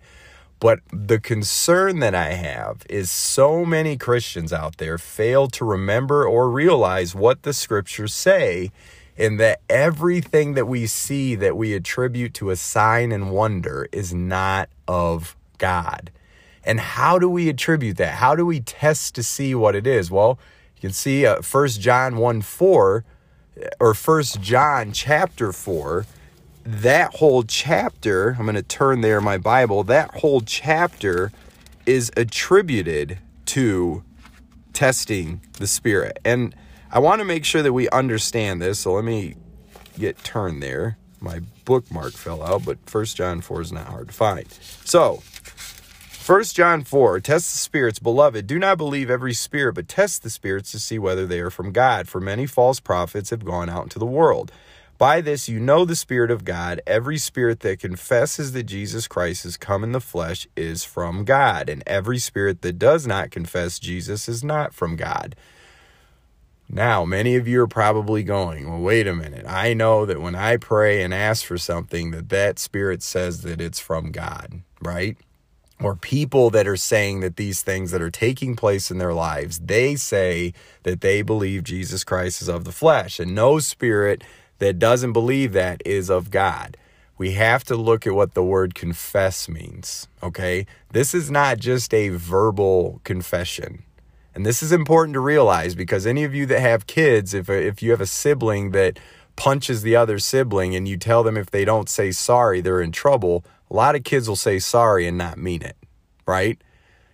But 0.60 0.80
the 0.92 1.20
concern 1.20 2.00
that 2.00 2.16
I 2.16 2.32
have 2.32 2.84
is 2.90 3.12
so 3.12 3.66
many 3.66 3.98
Christians 3.98 4.54
out 4.54 4.78
there 4.78 4.98
fail 4.98 5.48
to 5.50 5.66
remember 5.66 6.26
or 6.26 6.50
realize 6.50 7.14
what 7.14 7.44
the 7.44 7.54
scriptures 7.54 8.14
say, 8.14 8.72
and 9.18 9.40
that 9.40 9.60
everything 9.70 10.54
that 10.54 10.66
we 10.66 10.88
see 10.88 11.36
that 11.36 11.58
we 11.58 11.74
attribute 11.74 12.34
to 12.36 12.50
a 12.50 12.56
sign 12.56 13.12
and 13.12 13.32
wonder 13.32 13.88
is 13.92 14.14
not 14.14 14.70
of 14.88 15.36
God. 15.58 16.12
And 16.64 16.80
how 16.80 17.20
do 17.20 17.30
we 17.30 17.48
attribute 17.48 17.98
that? 17.98 18.16
How 18.16 18.36
do 18.36 18.46
we 18.46 18.60
test 18.60 19.14
to 19.16 19.24
see 19.24 19.54
what 19.54 19.76
it 19.76 19.86
is? 19.86 20.10
Well, 20.10 20.40
you 20.76 20.82
can 20.82 20.92
see 20.92 21.26
uh, 21.26 21.42
1 21.42 21.68
John 21.70 22.18
1 22.18 22.42
4 22.42 23.06
or 23.80 23.94
1 23.94 24.24
John 24.42 24.92
chapter 24.92 25.52
4 25.52 26.06
that 26.66 27.16
whole 27.16 27.44
chapter, 27.44 28.36
I'm 28.40 28.46
going 28.46 28.56
to 28.56 28.64
turn 28.64 29.02
there 29.02 29.22
my 29.22 29.38
Bible, 29.38 29.84
that 29.84 30.16
whole 30.16 30.42
chapter 30.42 31.32
is 31.86 32.12
attributed 32.18 33.20
to 33.48 34.04
testing 34.74 35.42
the 35.60 35.68
Spirit. 35.68 36.18
And 36.26 36.56
I 36.92 37.00
want 37.00 37.20
to 37.20 37.26
make 37.26 37.46
sure 37.46 37.62
that 37.62 37.74
we 37.74 37.88
understand 37.90 38.62
this. 38.62 38.80
So 38.80 38.94
let 38.94 39.04
me 39.04 39.36
get 39.98 40.24
turned 40.24 40.64
there. 40.64 40.98
My 41.20 41.42
bookmark 41.66 42.14
fell 42.14 42.42
out, 42.44 42.66
but 42.66 42.78
First 42.90 43.18
John 43.18 43.42
4 43.42 43.62
is 43.62 43.72
not 43.72 43.88
hard 43.88 44.08
to 44.08 44.14
find. 44.14 44.52
So, 44.84 45.22
First 46.26 46.56
John 46.56 46.84
4, 46.84 47.20
test 47.20 47.52
the 47.52 47.60
spirits, 47.60 48.00
beloved. 48.00 48.48
Do 48.48 48.58
not 48.58 48.80
believe 48.80 49.12
every 49.12 49.36
spirit, 49.36 49.76
but 49.76 49.88
test 49.88 50.24
the 50.24 50.32
spirits 50.32 50.72
to 50.72 50.80
see 50.80 50.98
whether 50.98 51.28
they 51.28 51.40
are 51.40 51.52
from 51.52 51.72
God. 51.72 52.08
For 52.08 52.20
many 52.20 52.48
false 52.48 52.80
prophets 52.80 53.30
have 53.30 53.46
gone 53.46 53.70
out 53.70 53.84
into 53.84 54.00
the 54.00 54.08
world. 54.08 54.52
By 54.98 55.22
this 55.22 55.48
you 55.48 55.60
know 55.60 55.86
the 55.86 55.96
Spirit 55.96 56.32
of 56.32 56.44
God. 56.44 56.82
Every 56.88 57.20
spirit 57.20 57.60
that 57.60 57.80
confesses 57.80 58.54
that 58.54 58.64
Jesus 58.64 59.08
Christ 59.08 59.44
has 59.44 59.56
come 59.56 59.84
in 59.84 59.92
the 59.92 60.02
flesh 60.02 60.48
is 60.56 60.84
from 60.84 61.26
God, 61.26 61.70
and 61.70 61.84
every 61.86 62.18
spirit 62.18 62.64
that 62.64 62.80
does 62.80 63.06
not 63.06 63.30
confess 63.30 63.78
Jesus 63.78 64.28
is 64.28 64.44
not 64.44 64.74
from 64.74 64.96
God. 64.96 65.36
Now, 66.68 67.06
many 67.06 67.36
of 67.36 67.48
you 67.48 67.62
are 67.62 67.68
probably 67.68 68.24
going, 68.24 68.68
well, 68.68 68.82
wait 68.82 69.06
a 69.06 69.14
minute. 69.14 69.46
I 69.48 69.76
know 69.76 70.08
that 70.08 70.20
when 70.20 70.34
I 70.34 70.58
pray 70.58 71.04
and 71.04 71.14
ask 71.14 71.46
for 71.46 71.60
something, 71.60 72.10
that 72.10 72.30
that 72.30 72.58
spirit 72.58 73.04
says 73.04 73.44
that 73.44 73.62
it's 73.62 73.80
from 73.80 74.12
God, 74.12 74.64
right? 74.82 75.18
Or 75.82 75.96
people 75.96 76.50
that 76.52 76.68
are 76.68 76.78
saying 76.78 77.20
that 77.20 77.36
these 77.36 77.62
things 77.62 77.92
that 77.92 78.02
are 78.02 78.12
taking 78.12 78.56
place 78.56 78.90
in 78.90 78.98
their 78.98 79.14
lives, 79.14 79.60
they 79.60 79.96
say 79.96 80.54
that 80.84 81.02
they 81.02 81.22
believe 81.22 81.64
Jesus 81.64 82.04
Christ 82.04 82.42
is 82.42 82.48
of 82.48 82.64
the 82.64 82.72
flesh, 82.72 83.20
and 83.20 83.36
no 83.36 83.60
spirit 83.60 84.24
that 84.60 84.80
doesn't 84.80 85.14
believe 85.14 85.52
that 85.52 85.82
is 85.86 86.10
of 86.10 86.32
God. 86.32 86.78
We 87.18 87.32
have 87.34 87.64
to 87.66 87.76
look 87.76 88.06
at 88.06 88.14
what 88.14 88.34
the 88.34 88.44
word 88.44 88.76
confess 88.76 89.48
means, 89.48 90.08
okay? 90.22 90.66
This 90.92 91.14
is 91.14 91.32
not 91.32 91.60
just 91.60 91.94
a 91.94 92.10
verbal 92.10 93.02
confession. 93.04 93.84
And 94.34 94.46
this 94.46 94.62
is 94.62 94.74
important 94.74 95.14
to 95.14 95.22
realize 95.22 95.76
because 95.76 96.06
any 96.06 96.26
of 96.26 96.36
you 96.36 96.46
that 96.48 96.60
have 96.60 96.88
kids, 96.88 97.34
if, 97.34 97.50
if 97.50 97.82
you 97.82 97.92
have 97.92 98.02
a 98.02 98.06
sibling 98.06 98.72
that 98.72 99.00
punches 99.38 99.82
the 99.82 99.96
other 99.96 100.20
sibling 100.20 100.76
and 100.76 100.88
you 100.88 100.98
tell 100.98 101.24
them 101.24 101.38
if 101.38 101.52
they 101.52 101.64
don't 101.64 101.90
say 101.90 102.12
sorry, 102.12 102.60
they're 102.60 102.82
in 102.82 102.92
trouble, 102.92 103.46
a 103.76 103.84
lot 103.86 103.96
of 103.96 104.06
kids 104.06 104.30
will 104.30 104.38
say 104.38 104.58
sorry 104.58 105.06
and 105.06 105.18
not 105.18 105.38
mean 105.38 105.62
it, 105.62 105.76
right? 106.26 106.58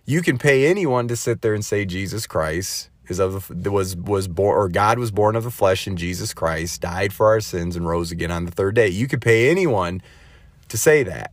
You 0.04 0.22
can 0.22 0.38
pay 0.38 0.66
anyone 0.66 1.08
to 1.08 1.16
sit 1.16 1.42
there 1.42 1.54
and 1.54 1.64
say 1.64 1.84
Jesus 1.84 2.24
Christ 2.28 2.88
is 3.08 3.18
of 3.18 3.50
the, 3.50 3.72
was 3.72 3.96
was 3.96 4.28
born 4.28 4.56
or 4.56 4.68
God 4.68 4.96
was 4.96 5.10
born 5.10 5.34
of 5.34 5.42
the 5.42 5.50
flesh 5.50 5.88
in 5.88 5.96
Jesus 5.96 6.32
Christ, 6.32 6.80
died 6.80 7.12
for 7.12 7.26
our 7.26 7.40
sins 7.40 7.74
and 7.74 7.84
rose 7.84 8.12
again 8.12 8.30
on 8.30 8.44
the 8.44 8.52
third 8.52 8.76
day. 8.76 8.86
You 8.86 9.08
could 9.08 9.20
pay 9.20 9.50
anyone 9.50 10.02
to 10.68 10.78
say 10.78 11.02
that. 11.02 11.32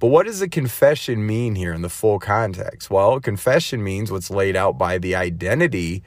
But 0.00 0.08
what 0.08 0.26
does 0.26 0.42
a 0.42 0.48
confession 0.48 1.24
mean 1.24 1.54
here 1.54 1.72
in 1.72 1.82
the 1.82 1.88
full 1.88 2.18
context? 2.18 2.90
Well, 2.90 3.20
confession 3.20 3.84
means 3.84 4.10
what's 4.10 4.30
laid 4.30 4.56
out 4.56 4.76
by 4.76 4.98
the 4.98 5.14
identity 5.14 6.02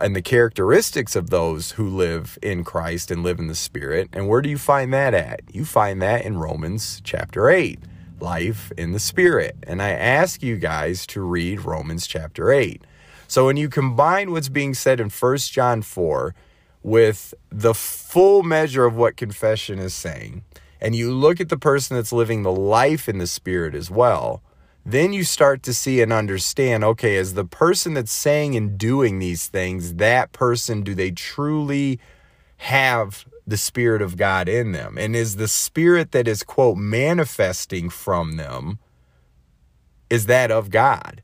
and 0.00 0.16
the 0.16 0.22
characteristics 0.22 1.14
of 1.14 1.30
those 1.30 1.72
who 1.72 1.88
live 1.88 2.40
in 2.42 2.64
Christ 2.64 3.12
and 3.12 3.22
live 3.22 3.38
in 3.38 3.46
the 3.46 3.54
Spirit. 3.54 4.08
And 4.12 4.26
where 4.26 4.42
do 4.42 4.50
you 4.50 4.58
find 4.58 4.92
that 4.92 5.14
at? 5.14 5.42
You 5.52 5.64
find 5.64 6.02
that 6.02 6.24
in 6.24 6.38
Romans 6.38 7.00
chapter 7.04 7.48
8. 7.48 7.78
Life 8.20 8.72
in 8.76 8.92
the 8.92 9.00
Spirit. 9.00 9.56
And 9.64 9.82
I 9.82 9.90
ask 9.90 10.42
you 10.42 10.56
guys 10.56 11.06
to 11.08 11.20
read 11.20 11.64
Romans 11.64 12.06
chapter 12.06 12.50
8. 12.50 12.82
So 13.26 13.46
when 13.46 13.56
you 13.56 13.68
combine 13.68 14.32
what's 14.32 14.48
being 14.48 14.74
said 14.74 15.00
in 15.00 15.08
1 15.08 15.36
John 15.38 15.82
4 15.82 16.34
with 16.82 17.34
the 17.50 17.74
full 17.74 18.42
measure 18.42 18.84
of 18.84 18.96
what 18.96 19.16
confession 19.16 19.78
is 19.78 19.94
saying, 19.94 20.44
and 20.80 20.96
you 20.96 21.12
look 21.12 21.40
at 21.40 21.48
the 21.48 21.58
person 21.58 21.96
that's 21.96 22.12
living 22.12 22.42
the 22.42 22.52
life 22.52 23.08
in 23.08 23.18
the 23.18 23.26
Spirit 23.26 23.74
as 23.74 23.90
well, 23.90 24.42
then 24.84 25.12
you 25.12 25.24
start 25.24 25.62
to 25.62 25.74
see 25.74 26.00
and 26.00 26.12
understand 26.12 26.82
okay, 26.82 27.16
as 27.16 27.34
the 27.34 27.44
person 27.44 27.94
that's 27.94 28.12
saying 28.12 28.56
and 28.56 28.78
doing 28.78 29.18
these 29.18 29.46
things, 29.46 29.94
that 29.94 30.32
person, 30.32 30.82
do 30.82 30.94
they 30.94 31.10
truly 31.10 32.00
have 32.60 33.24
the 33.46 33.56
Spirit 33.56 34.02
of 34.02 34.16
God 34.16 34.48
in 34.48 34.72
them? 34.72 34.98
And 34.98 35.16
is 35.16 35.36
the 35.36 35.48
Spirit 35.48 36.12
that 36.12 36.28
is, 36.28 36.42
quote, 36.42 36.76
manifesting 36.76 37.88
from 37.88 38.36
them, 38.36 38.78
is 40.08 40.26
that 40.26 40.50
of 40.50 40.70
God? 40.70 41.22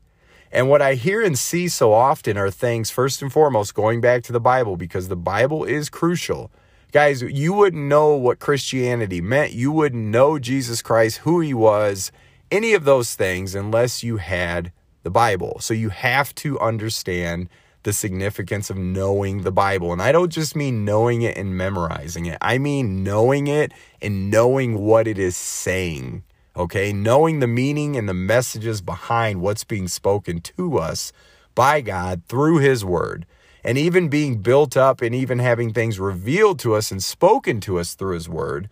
And 0.51 0.69
what 0.69 0.81
I 0.81 0.95
hear 0.95 1.21
and 1.21 1.37
see 1.37 1.67
so 1.67 1.93
often 1.93 2.37
are 2.37 2.49
things, 2.49 2.89
first 2.89 3.21
and 3.21 3.31
foremost, 3.31 3.75
going 3.75 4.01
back 4.01 4.23
to 4.23 4.31
the 4.31 4.39
Bible, 4.39 4.77
because 4.77 5.09
the 5.09 5.15
Bible 5.15 5.63
is 5.63 5.89
crucial. 5.89 6.51
Guys, 6.91 7.21
you 7.21 7.53
wouldn't 7.53 7.83
know 7.83 8.15
what 8.15 8.39
Christianity 8.39 9.21
meant. 9.21 9.51
You 9.51 9.71
wouldn't 9.71 10.05
know 10.05 10.39
Jesus 10.39 10.81
Christ, 10.81 11.17
who 11.19 11.41
he 11.41 11.53
was, 11.53 12.11
any 12.49 12.73
of 12.73 12.85
those 12.85 13.13
things, 13.13 13.53
unless 13.53 14.03
you 14.03 14.17
had 14.17 14.71
the 15.03 15.11
Bible. 15.11 15.57
So 15.59 15.73
you 15.73 15.89
have 15.89 16.33
to 16.35 16.59
understand 16.59 17.49
the 17.83 17.93
significance 17.93 18.69
of 18.69 18.77
knowing 18.77 19.43
the 19.43 19.51
Bible. 19.51 19.93
And 19.93 20.01
I 20.01 20.11
don't 20.11 20.31
just 20.31 20.55
mean 20.55 20.83
knowing 20.85 21.21
it 21.21 21.37
and 21.37 21.57
memorizing 21.57 22.25
it, 22.25 22.37
I 22.41 22.57
mean 22.57 23.03
knowing 23.03 23.47
it 23.47 23.71
and 24.01 24.29
knowing 24.29 24.79
what 24.79 25.07
it 25.07 25.17
is 25.17 25.37
saying. 25.37 26.23
Okay, 26.55 26.91
knowing 26.91 27.39
the 27.39 27.47
meaning 27.47 27.95
and 27.95 28.09
the 28.09 28.15
messages 28.15 28.81
behind 28.81 29.41
what's 29.41 29.63
being 29.63 29.87
spoken 29.87 30.41
to 30.41 30.79
us 30.79 31.13
by 31.53 31.81
God 31.81 32.23
through 32.27 32.57
His 32.57 32.83
Word, 32.83 33.27
and 33.63 33.77
even 33.77 34.09
being 34.09 34.41
built 34.41 34.75
up 34.75 35.01
and 35.01 35.13
even 35.13 35.37
having 35.37 35.71
things 35.71 35.99
revealed 35.99 36.57
to 36.59 36.73
us 36.73 36.91
and 36.91 37.03
spoken 37.03 37.59
to 37.61 37.77
us 37.77 37.93
through 37.93 38.15
His 38.15 38.27
Word, 38.27 38.69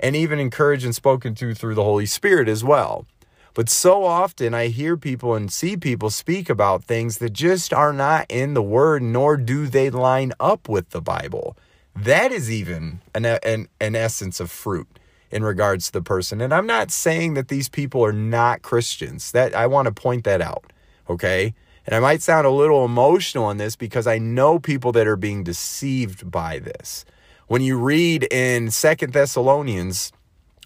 and 0.00 0.16
even 0.16 0.38
encouraged 0.38 0.86
and 0.86 0.94
spoken 0.94 1.34
to 1.34 1.54
through 1.54 1.74
the 1.74 1.84
Holy 1.84 2.06
Spirit 2.06 2.48
as 2.48 2.64
well. 2.64 3.06
But 3.54 3.68
so 3.68 4.04
often 4.04 4.54
I 4.54 4.68
hear 4.68 4.96
people 4.96 5.34
and 5.34 5.52
see 5.52 5.76
people 5.76 6.10
speak 6.10 6.48
about 6.48 6.84
things 6.84 7.18
that 7.18 7.32
just 7.32 7.72
are 7.72 7.92
not 7.92 8.26
in 8.28 8.54
the 8.54 8.62
Word, 8.62 9.02
nor 9.02 9.36
do 9.36 9.66
they 9.66 9.90
line 9.90 10.32
up 10.40 10.68
with 10.68 10.90
the 10.90 11.02
Bible. 11.02 11.56
That 11.94 12.32
is 12.32 12.50
even 12.50 13.00
an, 13.14 13.26
an, 13.26 13.68
an 13.80 13.94
essence 13.94 14.40
of 14.40 14.50
fruit 14.50 14.88
in 15.30 15.44
regards 15.44 15.86
to 15.86 15.92
the 15.92 16.02
person. 16.02 16.40
And 16.40 16.52
I'm 16.52 16.66
not 16.66 16.90
saying 16.90 17.34
that 17.34 17.48
these 17.48 17.68
people 17.68 18.04
are 18.04 18.12
not 18.12 18.62
Christians. 18.62 19.32
That 19.32 19.54
I 19.54 19.66
want 19.66 19.86
to 19.86 19.92
point 19.92 20.24
that 20.24 20.40
out. 20.40 20.72
Okay? 21.08 21.54
And 21.86 21.94
I 21.94 22.00
might 22.00 22.22
sound 22.22 22.46
a 22.46 22.50
little 22.50 22.84
emotional 22.84 23.44
on 23.44 23.58
this 23.58 23.76
because 23.76 24.06
I 24.06 24.16
know 24.18 24.58
people 24.58 24.92
that 24.92 25.06
are 25.06 25.16
being 25.16 25.44
deceived 25.44 26.30
by 26.30 26.58
this. 26.58 27.04
When 27.48 27.60
you 27.60 27.76
read 27.76 28.24
in 28.32 28.70
Second 28.70 29.12
Thessalonians, 29.12 30.12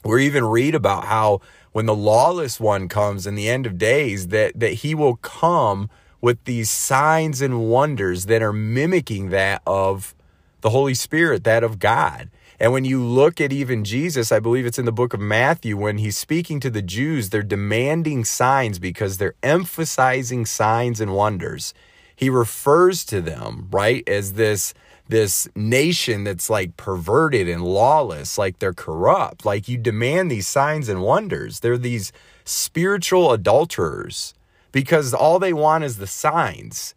or 0.06 0.18
even 0.20 0.44
read 0.44 0.74
about 0.74 1.04
how 1.04 1.40
when 1.76 1.84
the 1.84 1.94
lawless 1.94 2.58
one 2.58 2.88
comes 2.88 3.26
in 3.26 3.34
the 3.34 3.50
end 3.50 3.66
of 3.66 3.76
days 3.76 4.28
that 4.28 4.58
that 4.58 4.72
he 4.72 4.94
will 4.94 5.16
come 5.16 5.90
with 6.22 6.42
these 6.44 6.70
signs 6.70 7.42
and 7.42 7.68
wonders 7.68 8.24
that 8.24 8.40
are 8.40 8.50
mimicking 8.50 9.28
that 9.28 9.60
of 9.66 10.14
the 10.62 10.70
Holy 10.70 10.94
Spirit, 10.94 11.44
that 11.44 11.62
of 11.62 11.78
God. 11.78 12.30
And 12.58 12.72
when 12.72 12.86
you 12.86 13.04
look 13.04 13.42
at 13.42 13.52
even 13.52 13.84
Jesus, 13.84 14.32
I 14.32 14.40
believe 14.40 14.64
it's 14.64 14.78
in 14.78 14.86
the 14.86 14.90
book 14.90 15.12
of 15.12 15.20
Matthew, 15.20 15.76
when 15.76 15.98
he's 15.98 16.16
speaking 16.16 16.60
to 16.60 16.70
the 16.70 16.80
Jews, 16.80 17.28
they're 17.28 17.42
demanding 17.42 18.24
signs 18.24 18.78
because 18.78 19.18
they're 19.18 19.34
emphasizing 19.42 20.46
signs 20.46 20.98
and 20.98 21.12
wonders. 21.12 21.74
He 22.16 22.30
refers 22.30 23.04
to 23.04 23.20
them, 23.20 23.68
right, 23.70 24.02
as 24.08 24.32
this 24.32 24.72
this 25.08 25.48
nation 25.54 26.24
that's 26.24 26.50
like 26.50 26.76
perverted 26.76 27.48
and 27.48 27.64
lawless, 27.64 28.38
like 28.38 28.58
they're 28.58 28.72
corrupt. 28.72 29.44
Like 29.44 29.68
you 29.68 29.78
demand 29.78 30.30
these 30.30 30.46
signs 30.46 30.88
and 30.88 31.02
wonders. 31.02 31.60
They're 31.60 31.78
these 31.78 32.12
spiritual 32.44 33.32
adulterers 33.32 34.34
because 34.72 35.14
all 35.14 35.38
they 35.38 35.52
want 35.52 35.84
is 35.84 35.98
the 35.98 36.06
signs. 36.06 36.94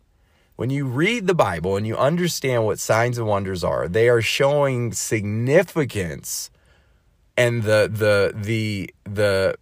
When 0.56 0.70
you 0.70 0.86
read 0.86 1.28
the 1.28 1.36
Bible 1.36 1.78
and 1.78 1.88
you 1.88 1.96
understand 1.96 2.66
what 2.66 2.80
signs 2.80 3.18
and 3.18 3.28
wonders 3.28 3.64
are, 3.64 3.88
they 3.88 4.10
are 4.10 4.22
showing 4.22 4.92
significance 4.92 6.50
and 7.38 7.64
the 7.64 7.90
the 7.90 8.34
the 8.36 8.94
the 9.06 9.56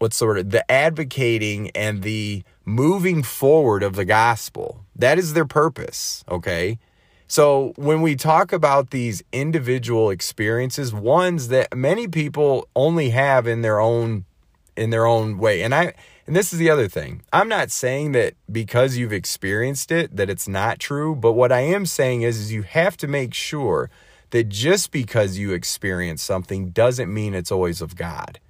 what's 0.00 0.18
the 0.18 0.26
word 0.26 0.50
the 0.50 0.68
advocating 0.68 1.70
and 1.70 2.02
the 2.02 2.42
moving 2.64 3.22
forward 3.22 3.84
of 3.84 3.94
the 3.94 4.04
gospel. 4.04 4.84
That 4.96 5.18
is 5.18 5.34
their 5.34 5.44
purpose, 5.44 6.24
okay? 6.28 6.78
So 7.32 7.72
when 7.76 8.02
we 8.02 8.14
talk 8.14 8.52
about 8.52 8.90
these 8.90 9.22
individual 9.32 10.10
experiences, 10.10 10.92
ones 10.92 11.48
that 11.48 11.74
many 11.74 12.06
people 12.06 12.68
only 12.76 13.08
have 13.08 13.46
in 13.46 13.62
their 13.62 13.80
own 13.80 14.26
in 14.76 14.90
their 14.90 15.06
own 15.06 15.38
way. 15.38 15.62
And 15.62 15.74
I 15.74 15.94
and 16.26 16.36
this 16.36 16.52
is 16.52 16.58
the 16.58 16.68
other 16.68 16.88
thing. 16.88 17.22
I'm 17.32 17.48
not 17.48 17.70
saying 17.70 18.12
that 18.12 18.34
because 18.50 18.98
you've 18.98 19.14
experienced 19.14 19.90
it 19.90 20.14
that 20.14 20.28
it's 20.28 20.46
not 20.46 20.78
true, 20.78 21.16
but 21.16 21.32
what 21.32 21.50
I 21.50 21.60
am 21.60 21.86
saying 21.86 22.20
is 22.20 22.38
is 22.38 22.52
you 22.52 22.64
have 22.64 22.98
to 22.98 23.08
make 23.08 23.32
sure 23.32 23.88
that 24.28 24.50
just 24.50 24.90
because 24.90 25.38
you 25.38 25.54
experience 25.54 26.22
something 26.22 26.68
doesn't 26.68 27.10
mean 27.10 27.32
it's 27.32 27.50
always 27.50 27.80
of 27.80 27.96
God. 27.96 28.40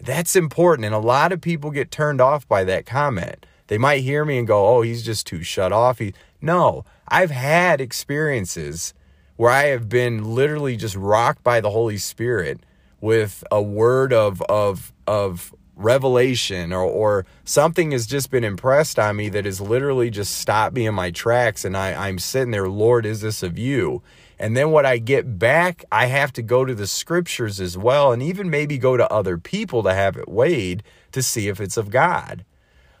That's 0.00 0.36
important 0.36 0.84
and 0.84 0.94
a 0.94 0.98
lot 1.00 1.32
of 1.32 1.40
people 1.40 1.72
get 1.72 1.90
turned 1.90 2.20
off 2.20 2.46
by 2.46 2.62
that 2.62 2.86
comment. 2.86 3.44
They 3.66 3.78
might 3.78 4.04
hear 4.04 4.24
me 4.24 4.38
and 4.38 4.46
go, 4.46 4.68
"Oh, 4.68 4.82
he's 4.82 5.02
just 5.02 5.26
too 5.26 5.42
shut 5.42 5.72
off." 5.72 5.98
He 5.98 6.14
no, 6.40 6.84
I've 7.08 7.30
had 7.30 7.80
experiences 7.80 8.94
where 9.36 9.50
I 9.50 9.64
have 9.64 9.88
been 9.88 10.34
literally 10.34 10.76
just 10.76 10.96
rocked 10.96 11.42
by 11.42 11.60
the 11.60 11.70
Holy 11.70 11.98
Spirit 11.98 12.60
with 13.00 13.42
a 13.50 13.62
word 13.62 14.12
of 14.12 14.42
of 14.42 14.92
of 15.06 15.54
revelation 15.76 16.72
or 16.72 16.82
or 16.82 17.26
something 17.44 17.92
has 17.92 18.06
just 18.06 18.30
been 18.30 18.44
impressed 18.44 18.98
on 18.98 19.16
me 19.16 19.28
that 19.30 19.46
has 19.46 19.60
literally 19.60 20.10
just 20.10 20.36
stopped 20.36 20.74
me 20.74 20.86
in 20.86 20.94
my 20.94 21.10
tracks 21.10 21.64
and 21.64 21.76
I, 21.76 22.08
I'm 22.08 22.18
sitting 22.18 22.50
there, 22.50 22.68
Lord, 22.68 23.06
is 23.06 23.22
this 23.22 23.42
of 23.42 23.58
you? 23.58 24.02
And 24.38 24.56
then 24.56 24.70
what 24.70 24.86
I 24.86 24.96
get 24.96 25.38
back, 25.38 25.84
I 25.92 26.06
have 26.06 26.32
to 26.32 26.42
go 26.42 26.64
to 26.64 26.74
the 26.74 26.86
scriptures 26.86 27.60
as 27.60 27.76
well, 27.76 28.10
and 28.10 28.22
even 28.22 28.48
maybe 28.48 28.78
go 28.78 28.96
to 28.96 29.12
other 29.12 29.36
people 29.36 29.82
to 29.82 29.92
have 29.92 30.16
it 30.16 30.30
weighed 30.30 30.82
to 31.12 31.22
see 31.22 31.48
if 31.48 31.60
it's 31.60 31.76
of 31.76 31.90
God. 31.90 32.46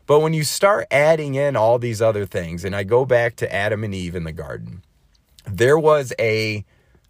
But 0.06 0.20
when 0.20 0.34
you 0.34 0.44
start 0.44 0.86
adding 0.90 1.34
in 1.34 1.56
all 1.56 1.78
these 1.78 2.02
other 2.02 2.26
things, 2.26 2.64
and 2.64 2.74
I 2.74 2.82
go 2.82 3.04
back 3.04 3.36
to 3.36 3.54
Adam 3.54 3.84
and 3.84 3.94
Eve 3.94 4.14
in 4.14 4.24
the 4.24 4.32
garden, 4.32 4.82
there 5.44 5.78
was 5.78 6.12
a 6.18 6.64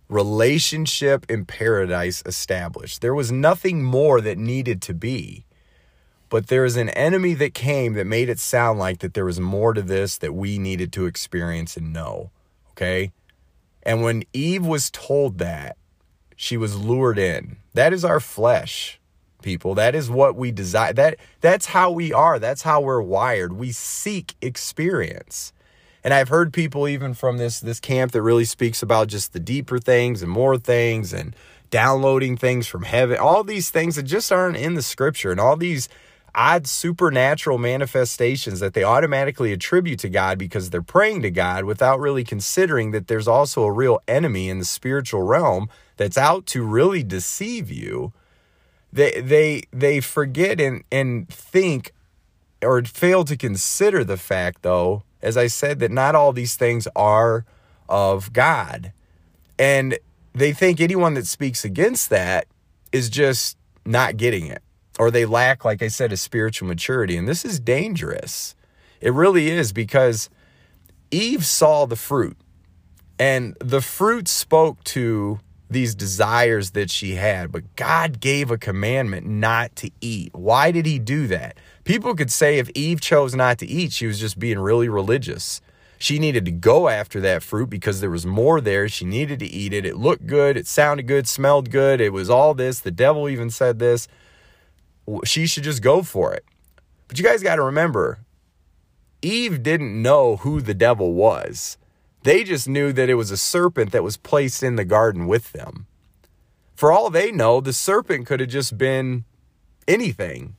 relationship 0.08 1.24
in 1.30 1.46
paradise 1.46 2.22
established. 2.26 3.00
There 3.00 3.14
was 3.14 3.32
nothing 3.32 3.82
more 3.82 4.20
that 4.20 4.36
needed 4.36 4.82
to 4.82 4.94
be. 4.94 5.46
But 6.28 6.46
there 6.46 6.64
is 6.64 6.76
an 6.76 6.90
enemy 6.90 7.34
that 7.34 7.54
came 7.54 7.94
that 7.94 8.06
made 8.06 8.28
it 8.28 8.38
sound 8.38 8.78
like 8.78 9.00
that 9.00 9.14
there 9.14 9.24
was 9.24 9.40
more 9.40 9.72
to 9.72 9.82
this 9.82 10.16
that 10.18 10.32
we 10.32 10.58
needed 10.58 10.92
to 10.92 11.06
experience 11.06 11.76
and 11.76 11.92
know. 11.92 12.30
Okay? 12.70 13.12
And 13.82 14.02
when 14.02 14.24
Eve 14.32 14.64
was 14.64 14.90
told 14.90 15.38
that, 15.38 15.76
she 16.36 16.56
was 16.56 16.76
lured 16.76 17.18
in. 17.18 17.56
That 17.74 17.92
is 17.92 18.04
our 18.04 18.20
flesh 18.20 18.99
people. 19.42 19.74
That 19.74 19.94
is 19.94 20.10
what 20.10 20.36
we 20.36 20.50
desire. 20.50 20.92
That 20.92 21.16
that's 21.40 21.66
how 21.66 21.90
we 21.90 22.12
are. 22.12 22.38
That's 22.38 22.62
how 22.62 22.80
we're 22.80 23.00
wired. 23.00 23.52
We 23.52 23.72
seek 23.72 24.34
experience. 24.40 25.52
And 26.02 26.14
I've 26.14 26.28
heard 26.28 26.52
people 26.52 26.88
even 26.88 27.14
from 27.14 27.38
this 27.38 27.60
this 27.60 27.80
camp 27.80 28.12
that 28.12 28.22
really 28.22 28.44
speaks 28.44 28.82
about 28.82 29.08
just 29.08 29.32
the 29.32 29.40
deeper 29.40 29.78
things 29.78 30.22
and 30.22 30.30
more 30.30 30.58
things 30.58 31.12
and 31.12 31.34
downloading 31.70 32.36
things 32.36 32.66
from 32.66 32.82
heaven. 32.82 33.18
All 33.18 33.44
these 33.44 33.70
things 33.70 33.96
that 33.96 34.04
just 34.04 34.32
aren't 34.32 34.56
in 34.56 34.74
the 34.74 34.82
scripture 34.82 35.30
and 35.30 35.40
all 35.40 35.56
these 35.56 35.88
odd 36.34 36.66
supernatural 36.66 37.58
manifestations 37.58 38.60
that 38.60 38.74
they 38.74 38.84
automatically 38.84 39.52
attribute 39.52 39.98
to 40.00 40.08
God 40.08 40.38
because 40.38 40.70
they're 40.70 40.82
praying 40.82 41.22
to 41.22 41.30
God 41.30 41.64
without 41.64 42.00
really 42.00 42.24
considering 42.24 42.92
that 42.92 43.08
there's 43.08 43.28
also 43.28 43.64
a 43.64 43.72
real 43.72 44.00
enemy 44.06 44.48
in 44.48 44.58
the 44.58 44.64
spiritual 44.64 45.22
realm 45.22 45.68
that's 45.96 46.18
out 46.18 46.46
to 46.46 46.62
really 46.62 47.02
deceive 47.02 47.70
you 47.70 48.12
they 48.92 49.20
they 49.20 49.62
they 49.72 50.00
forget 50.00 50.60
and 50.60 50.84
and 50.90 51.28
think 51.28 51.92
or 52.62 52.82
fail 52.82 53.24
to 53.24 53.36
consider 53.36 54.04
the 54.04 54.16
fact 54.16 54.62
though 54.62 55.02
as 55.22 55.36
i 55.36 55.46
said 55.46 55.78
that 55.78 55.90
not 55.90 56.14
all 56.14 56.32
these 56.32 56.56
things 56.56 56.86
are 56.96 57.44
of 57.90 58.32
god. 58.32 58.92
And 59.58 59.98
they 60.32 60.52
think 60.52 60.80
anyone 60.80 61.14
that 61.14 61.26
speaks 61.26 61.64
against 61.64 62.08
that 62.08 62.46
is 62.92 63.10
just 63.10 63.58
not 63.84 64.16
getting 64.16 64.46
it. 64.46 64.62
Or 64.98 65.10
they 65.10 65.26
lack 65.26 65.64
like 65.64 65.82
i 65.82 65.88
said 65.88 66.12
a 66.12 66.16
spiritual 66.16 66.68
maturity. 66.68 67.16
And 67.16 67.28
this 67.28 67.44
is 67.44 67.60
dangerous. 67.60 68.54
It 69.00 69.12
really 69.12 69.50
is 69.50 69.72
because 69.72 70.30
eve 71.10 71.44
saw 71.44 71.84
the 71.84 71.96
fruit. 71.96 72.38
And 73.18 73.54
the 73.60 73.82
fruit 73.82 74.28
spoke 74.28 74.82
to 74.84 75.40
these 75.70 75.94
desires 75.94 76.72
that 76.72 76.90
she 76.90 77.14
had, 77.14 77.52
but 77.52 77.76
God 77.76 78.20
gave 78.20 78.50
a 78.50 78.58
commandment 78.58 79.26
not 79.26 79.76
to 79.76 79.90
eat. 80.00 80.34
Why 80.34 80.72
did 80.72 80.84
he 80.84 80.98
do 80.98 81.26
that? 81.28 81.56
People 81.84 82.14
could 82.14 82.30
say 82.30 82.58
if 82.58 82.68
Eve 82.74 83.00
chose 83.00 83.34
not 83.34 83.58
to 83.58 83.66
eat, 83.66 83.92
she 83.92 84.06
was 84.06 84.18
just 84.18 84.38
being 84.38 84.58
really 84.58 84.88
religious. 84.88 85.60
She 85.98 86.18
needed 86.18 86.44
to 86.46 86.50
go 86.50 86.88
after 86.88 87.20
that 87.20 87.42
fruit 87.42 87.68
because 87.68 88.00
there 88.00 88.10
was 88.10 88.24
more 88.24 88.60
there. 88.60 88.88
She 88.88 89.04
needed 89.04 89.38
to 89.40 89.46
eat 89.46 89.72
it. 89.72 89.84
It 89.84 89.96
looked 89.96 90.26
good. 90.26 90.56
It 90.56 90.66
sounded 90.66 91.06
good, 91.06 91.28
smelled 91.28 91.70
good. 91.70 92.00
It 92.00 92.12
was 92.12 92.30
all 92.30 92.54
this. 92.54 92.80
The 92.80 92.90
devil 92.90 93.28
even 93.28 93.50
said 93.50 93.78
this. 93.78 94.08
She 95.24 95.46
should 95.46 95.64
just 95.64 95.82
go 95.82 96.02
for 96.02 96.32
it. 96.32 96.44
But 97.06 97.18
you 97.18 97.24
guys 97.24 97.42
got 97.42 97.56
to 97.56 97.62
remember, 97.62 98.20
Eve 99.20 99.62
didn't 99.62 100.00
know 100.00 100.36
who 100.36 100.60
the 100.60 100.74
devil 100.74 101.12
was. 101.12 101.76
They 102.22 102.44
just 102.44 102.68
knew 102.68 102.92
that 102.92 103.08
it 103.08 103.14
was 103.14 103.30
a 103.30 103.36
serpent 103.36 103.92
that 103.92 104.04
was 104.04 104.16
placed 104.16 104.62
in 104.62 104.76
the 104.76 104.84
garden 104.84 105.26
with 105.26 105.52
them. 105.52 105.86
For 106.74 106.92
all 106.92 107.10
they 107.10 107.30
know, 107.30 107.60
the 107.60 107.72
serpent 107.72 108.26
could 108.26 108.40
have 108.40 108.48
just 108.48 108.76
been 108.76 109.24
anything. 109.88 110.56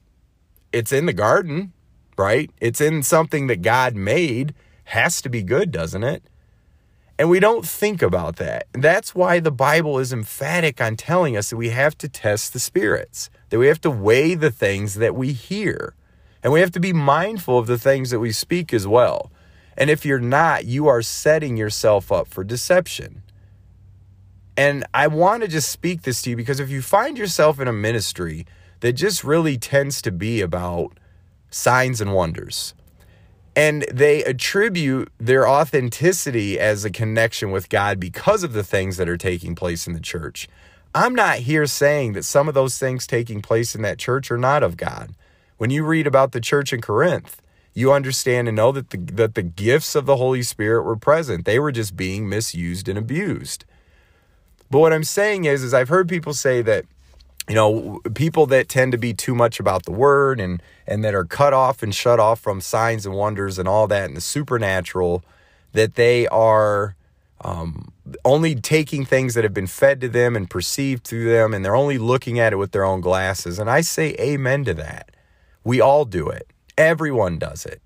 It's 0.72 0.92
in 0.92 1.06
the 1.06 1.14
garden, 1.14 1.74
right? 2.18 2.50
It's 2.60 2.82
in 2.82 3.04
something 3.04 3.48
that 3.48 3.62
God 3.62 3.96
made 3.96 4.54
has 4.86 5.22
to 5.22 5.30
be 5.30 5.44
good, 5.44 5.72
doesn't 5.72 6.04
it? 6.04 6.24
And 7.18 7.30
we 7.30 7.40
don't 7.40 7.66
think 7.66 8.02
about 8.02 8.38
that. 8.38 8.66
That's 8.74 9.14
why 9.14 9.40
the 9.40 9.52
Bible 9.52 10.00
is 10.00 10.12
emphatic 10.12 10.82
on 10.82 10.96
telling 10.96 11.38
us 11.38 11.52
that 11.52 11.58
we 11.58 11.70
have 11.70 11.96
to 12.00 12.10
test 12.10 12.54
the 12.54 12.60
spirits, 12.60 13.30
that 13.50 13.60
we 13.60 13.68
have 13.68 13.82
to 13.82 13.92
weigh 13.92 14.34
the 14.34 14.50
things 14.50 14.96
that 14.96 15.16
we 15.16 15.32
hear, 15.34 15.94
and 16.42 16.52
we 16.52 16.62
have 16.62 16.72
to 16.72 16.80
be 16.80 16.94
mindful 16.94 17.60
of 17.60 17.68
the 17.68 17.78
things 17.78 18.10
that 18.10 18.20
we 18.20 18.32
speak 18.32 18.74
as 18.74 18.88
well. 18.88 19.32
And 19.82 19.90
if 19.90 20.06
you're 20.06 20.20
not, 20.20 20.66
you 20.66 20.88
are 20.90 21.02
setting 21.02 21.58
yourself 21.58 22.12
up 22.12 22.28
for 22.28 22.44
deception. 22.44 23.24
And 24.56 24.86
I 24.94 25.08
want 25.08 25.42
to 25.42 25.48
just 25.48 25.72
speak 25.72 26.04
this 26.04 26.22
to 26.22 26.30
you 26.30 26.36
because 26.36 26.60
if 26.60 26.70
you 26.70 26.84
find 26.84 27.18
yourself 27.18 27.60
in 27.60 27.68
a 27.68 27.74
ministry 27.74 28.46
that 28.82 28.94
just 28.94 29.24
really 29.24 29.58
tends 29.58 30.00
to 30.04 30.12
be 30.12 30.40
about 30.40 31.00
signs 31.50 32.00
and 32.00 32.14
wonders, 32.14 32.76
and 33.56 33.84
they 33.92 34.24
attribute 34.24 35.12
their 35.18 35.50
authenticity 35.50 36.60
as 36.60 36.86
a 36.86 36.92
connection 36.92 37.50
with 37.50 37.68
God 37.68 38.00
because 38.00 38.44
of 38.44 38.54
the 38.54 38.64
things 38.64 38.98
that 38.98 39.10
are 39.10 39.18
taking 39.18 39.56
place 39.56 39.88
in 39.88 39.94
the 39.94 40.00
church. 40.00 40.48
I'm 40.94 41.16
not 41.16 41.38
here 41.38 41.66
saying 41.66 42.14
that 42.14 42.26
some 42.26 42.48
of 42.48 42.54
those 42.54 42.78
things 42.78 43.08
taking 43.08 43.42
place 43.42 43.74
in 43.74 43.82
that 43.82 43.98
church 43.98 44.30
are 44.30 44.38
not 44.38 44.62
of 44.62 44.78
God. 44.78 45.16
When 45.58 45.72
you 45.72 45.84
read 45.84 46.06
about 46.06 46.34
the 46.34 46.40
church 46.40 46.72
in 46.72 46.82
Corinth, 46.82 47.41
you 47.74 47.94
understand 47.94 48.48
and 48.48 48.58
know 48.58 48.72
that 48.72 48.90
the, 48.90 48.98
that 48.98 49.36
the 49.36 49.44
gifts 49.44 49.96
of 49.96 50.06
the 50.06 50.18
Holy 50.18 50.44
Spirit 50.44 50.84
were 50.84 50.98
present. 50.98 51.46
They 51.46 51.60
were 51.60 51.72
just 51.72 51.96
being 51.96 52.28
misused 52.28 52.90
and 52.90 52.98
abused. 52.98 53.66
But 54.70 54.80
what 54.80 54.94
I'm 54.94 55.04
saying 55.04 55.46
is, 55.46 55.64
is 55.64 55.74
I've 55.74 55.90
heard 55.90 56.10
people 56.10 56.34
say 56.34 56.62
that 56.62 56.86
you 57.50 57.56
know 57.56 58.00
people 58.14 58.46
that 58.48 58.70
tend 58.70 58.92
to 58.92 58.98
be 58.98 59.14
too 59.14 59.36
much 59.36 59.60
about 59.60 59.84
the 59.84 59.92
word 59.92 60.40
and 60.40 60.62
and 60.88 61.04
that 61.04 61.16
are 61.16 61.26
cut 61.26 61.54
off 61.54 61.82
and 61.82 61.94
shut 61.94 62.20
off 62.20 62.40
from 62.40 62.62
signs 62.62 63.06
and 63.06 63.16
wonders 63.16 63.58
and 63.58 63.68
all 63.68 63.88
that 63.88 64.06
and 64.06 64.16
the 64.16 64.22
supernatural 64.22 65.24
that 65.74 65.96
they 65.96 66.28
are 66.28 66.96
um, 67.42 67.92
only 68.24 68.54
taking 68.54 69.04
things 69.04 69.34
that 69.34 69.44
have 69.44 69.54
been 69.54 69.68
fed 69.68 70.00
to 70.02 70.08
them 70.08 70.36
and 70.36 70.50
perceived 70.50 71.04
through 71.04 71.26
them 71.26 71.54
and 71.54 71.66
they're 71.66 71.76
only 71.76 71.98
looking 71.98 72.40
at 72.40 72.54
it 72.54 72.58
with 72.58 72.72
their 72.72 72.86
own 72.86 73.02
glasses 73.02 73.58
and 73.58 73.70
i 73.70 73.82
say 73.82 74.16
amen 74.20 74.64
to 74.64 74.74
that 74.74 75.10
we 75.64 75.82
all 75.82 76.06
do 76.06 76.30
it 76.30 76.48
everyone 76.82 77.38
does 77.38 77.66
it 77.66 77.82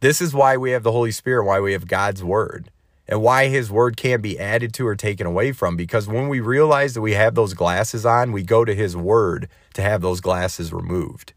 this 0.00 0.20
is 0.20 0.34
why 0.34 0.56
we 0.56 0.70
have 0.70 0.82
the 0.82 0.92
holy 0.92 1.12
spirit 1.12 1.44
why 1.44 1.60
we 1.60 1.72
have 1.72 1.86
god's 1.86 2.22
word 2.22 2.70
and 3.06 3.20
why 3.22 3.48
his 3.48 3.70
word 3.70 3.96
can't 3.96 4.22
be 4.22 4.38
added 4.38 4.72
to 4.74 4.86
or 4.86 4.96
taken 4.96 5.26
away 5.26 5.52
from. 5.52 5.76
Because 5.76 6.08
when 6.08 6.28
we 6.28 6.40
realize 6.40 6.94
that 6.94 7.02
we 7.02 7.12
have 7.12 7.34
those 7.34 7.54
glasses 7.54 8.06
on, 8.06 8.32
we 8.32 8.42
go 8.42 8.64
to 8.64 8.74
his 8.74 8.96
word 8.96 9.48
to 9.74 9.82
have 9.82 10.00
those 10.00 10.20
glasses 10.20 10.72
removed. 10.72 11.34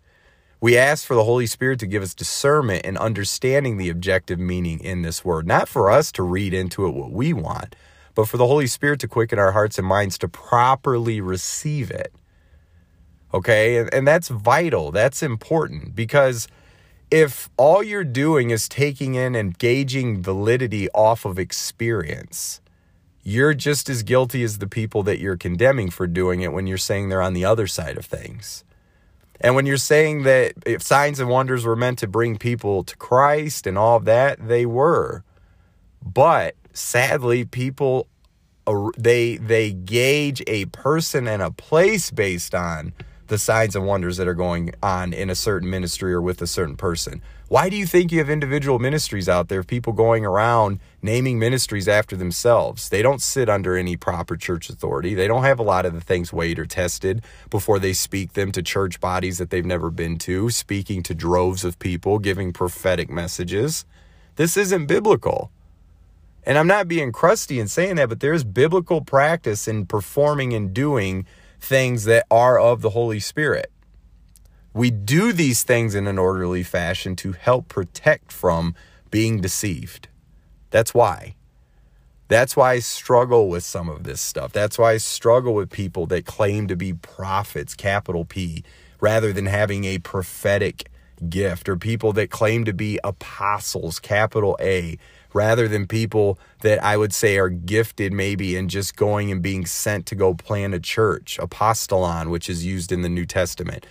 We 0.59 0.77
ask 0.77 1.05
for 1.05 1.13
the 1.13 1.23
Holy 1.23 1.45
Spirit 1.45 1.79
to 1.81 1.87
give 1.87 2.01
us 2.01 2.15
discernment 2.15 2.83
and 2.83 2.97
understanding 2.97 3.77
the 3.77 3.89
objective 3.89 4.39
meaning 4.39 4.79
in 4.79 5.03
this 5.03 5.23
word, 5.23 5.45
not 5.45 5.67
for 5.67 5.91
us 5.91 6.11
to 6.13 6.23
read 6.23 6.53
into 6.53 6.87
it 6.87 6.95
what 6.95 7.11
we 7.11 7.31
want, 7.31 7.75
but 8.15 8.27
for 8.27 8.37
the 8.37 8.47
Holy 8.47 8.65
Spirit 8.65 8.99
to 9.01 9.07
quicken 9.07 9.37
our 9.37 9.51
hearts 9.51 9.77
and 9.77 9.85
minds 9.85 10.17
to 10.17 10.27
properly 10.27 11.21
receive 11.21 11.91
it. 11.91 12.11
Okay, 13.33 13.87
and, 13.91 14.07
that's 14.07 14.29
vital. 14.29 14.91
That's 14.91 15.21
important 15.21 15.93
because 15.93 16.47
if 17.09 17.49
all 17.57 17.81
you're 17.81 18.03
doing 18.03 18.49
is 18.49 18.67
taking 18.67 19.15
in 19.15 19.35
and 19.35 19.57
gauging 19.57 20.21
validity 20.21 20.89
off 20.91 21.25
of 21.25 21.39
experience, 21.39 22.61
you're 23.23 23.53
just 23.53 23.89
as 23.89 24.03
guilty 24.03 24.43
as 24.43 24.57
the 24.57 24.67
people 24.67 25.03
that 25.03 25.19
you're 25.19 25.37
condemning 25.37 25.89
for 25.89 26.07
doing 26.07 26.41
it 26.41 26.53
when 26.53 26.67
you're 26.67 26.77
saying 26.77 27.09
they're 27.09 27.21
on 27.21 27.33
the 27.33 27.45
other 27.45 27.67
side 27.67 27.97
of 27.97 28.05
things. 28.05 28.63
And 29.39 29.55
when 29.55 29.65
you're 29.65 29.77
saying 29.77 30.23
that 30.23 30.53
if 30.65 30.81
signs 30.81 31.19
and 31.19 31.29
wonders 31.29 31.65
were 31.65 31.75
meant 31.75 31.99
to 31.99 32.07
bring 32.07 32.37
people 32.37 32.83
to 32.83 32.95
Christ 32.97 33.67
and 33.67 33.77
all 33.77 33.97
of 33.97 34.05
that, 34.05 34.47
they 34.47 34.65
were. 34.65 35.23
But 36.03 36.55
sadly, 36.73 37.45
people 37.45 38.07
they 38.97 39.37
they 39.37 39.71
gauge 39.71 40.43
a 40.47 40.65
person 40.65 41.27
and 41.27 41.41
a 41.41 41.51
place 41.51 42.11
based 42.11 42.53
on 42.53 42.93
the 43.27 43.37
signs 43.37 43.75
and 43.75 43.85
wonders 43.85 44.17
that 44.17 44.27
are 44.27 44.33
going 44.33 44.73
on 44.81 45.13
in 45.13 45.29
a 45.29 45.35
certain 45.35 45.69
ministry 45.69 46.13
or 46.13 46.21
with 46.21 46.41
a 46.41 46.47
certain 46.47 46.75
person. 46.75 47.21
Why 47.49 47.69
do 47.69 47.77
you 47.77 47.85
think 47.85 48.11
you 48.11 48.19
have 48.19 48.29
individual 48.29 48.77
ministries 48.77 49.29
out 49.29 49.47
there, 49.47 49.63
people 49.63 49.93
going 49.93 50.25
around 50.25 50.79
naming 51.01 51.39
ministries 51.39 51.87
after 51.87 52.17
themselves? 52.17 52.89
They 52.89 53.01
don't 53.01 53.21
sit 53.21 53.47
under 53.47 53.77
any 53.77 53.95
proper 53.95 54.35
church 54.35 54.69
authority. 54.69 55.13
They 55.13 55.27
don't 55.27 55.43
have 55.43 55.59
a 55.59 55.63
lot 55.63 55.85
of 55.85 55.93
the 55.93 56.01
things 56.01 56.33
weighed 56.33 56.59
or 56.59 56.65
tested 56.65 57.21
before 57.49 57.79
they 57.79 57.93
speak 57.93 58.33
them 58.33 58.51
to 58.51 58.61
church 58.61 58.99
bodies 58.99 59.37
that 59.37 59.49
they've 59.49 59.65
never 59.65 59.89
been 59.89 60.17
to, 60.19 60.49
speaking 60.49 61.03
to 61.03 61.15
droves 61.15 61.63
of 61.63 61.79
people, 61.79 62.19
giving 62.19 62.51
prophetic 62.51 63.09
messages. 63.09 63.85
This 64.35 64.57
isn't 64.57 64.87
biblical. 64.87 65.49
And 66.43 66.57
I'm 66.57 66.67
not 66.67 66.87
being 66.87 67.11
crusty 67.11 67.59
in 67.59 67.67
saying 67.67 67.95
that, 67.95 68.07
but 68.09 68.19
there's 68.21 68.45
biblical 68.45 69.01
practice 69.01 69.67
in 69.67 69.85
performing 69.85 70.53
and 70.53 70.73
doing 70.73 71.25
things 71.59 72.05
that 72.05 72.25
are 72.29 72.59
of 72.59 72.81
the 72.81 72.91
Holy 72.91 73.19
Spirit. 73.19 73.71
We 74.73 74.91
do 74.91 75.33
these 75.33 75.63
things 75.63 75.95
in 75.95 76.07
an 76.07 76.19
orderly 76.19 76.63
fashion 76.63 77.15
to 77.17 77.31
help 77.31 77.67
protect 77.67 78.31
from 78.31 78.75
being 79.09 79.41
deceived. 79.41 80.07
That's 80.69 80.93
why. 80.93 81.35
That's 82.27 82.55
why 82.55 82.73
I 82.73 82.79
struggle 82.79 83.49
with 83.49 83.63
some 83.63 83.89
of 83.89 84.03
this 84.03 84.19
stuff. 84.19 84.51
That's 84.51 84.77
why 84.77 84.93
I 84.93 84.97
struggle 84.97 85.53
with 85.53 85.69
people 85.69 86.05
that 86.07 86.25
claim 86.25 86.67
to 86.67 86.75
be 86.75 86.93
prophets, 86.93 87.73
capital 87.73 88.25
P, 88.25 88.63
rather 88.99 89.31
than 89.31 89.45
having 89.45 89.85
a 89.85 89.99
prophetic 89.99 90.89
gift, 91.29 91.67
or 91.69 91.77
people 91.77 92.13
that 92.13 92.29
claim 92.29 92.65
to 92.65 92.73
be 92.73 92.99
apostles, 93.03 93.99
capital 93.99 94.57
A, 94.59 94.97
rather 95.37 95.67
than 95.67 95.85
people 95.85 96.39
that 96.61 96.83
I 96.83 96.97
would 96.97 97.13
say 97.13 97.37
are 97.37 97.49
gifted 97.49 98.11
maybe 98.11 98.57
in 98.57 98.69
just 98.69 98.95
going 98.95 99.31
and 99.31 99.39
being 99.41 99.67
sent 99.67 100.07
to 100.07 100.15
go 100.15 100.33
plant 100.33 100.73
a 100.73 100.79
church, 100.79 101.37
apostolon, 101.39 102.31
which 102.31 102.49
is 102.49 102.65
used 102.65 102.91
in 102.91 103.03
the 103.03 103.09
New 103.09 103.25
Testament. 103.25 103.85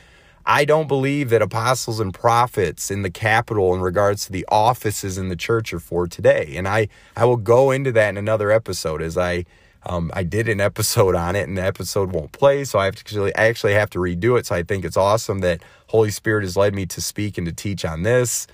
I 0.45 0.65
don't 0.65 0.89
believe 0.89 1.31
that 1.31 1.43
apostles 1.43 2.01
and 2.01 2.13
prophets 2.13 2.91
in 2.91 3.03
the 3.03 3.11
capital 3.11 3.75
in 3.75 3.81
regards 3.81 4.27
to 4.27 4.33
the 4.33 4.45
offices 4.49 5.19
in 5.19 5.29
the 5.29 5.37
church 5.37 5.73
are 5.73 5.79
for 5.79 6.09
today. 6.09 6.55
And 6.57 6.67
I, 6.67 6.89
I 7.17 7.25
will 7.25 7.37
go 7.37 7.71
into 7.71 7.93
that 7.93 8.11
in 8.11 8.17
another 8.17 8.51
episode 8.51 9.01
as 9.01 9.17
I 9.17 9.45
um, 9.89 10.11
I 10.15 10.25
did 10.25 10.49
an 10.49 10.61
episode 10.61 11.15
on 11.15 11.37
it 11.37 11.47
and 11.47 11.57
the 11.57 11.63
episode 11.63 12.11
won't 12.11 12.33
play. 12.33 12.65
So 12.65 12.81
I 12.81 12.87
have 12.87 12.97
to 12.97 13.03
actually, 13.03 13.37
I 13.37 13.47
actually 13.47 13.75
have 13.75 13.91
to 13.91 14.01
redo 14.01 14.37
it. 14.37 14.47
So 14.47 14.57
I 14.57 14.65
think 14.65 14.85
it's 14.85 14.97
awesome 14.97 15.39
that 15.41 15.63
Holy 15.87 16.11
Spirit 16.11 16.43
has 16.43 16.57
led 16.57 16.75
me 16.75 16.87
to 16.87 17.01
speak 17.01 17.39
and 17.39 17.47
to 17.47 17.53
teach 17.53 17.85
on 17.85 18.03
this 18.03 18.49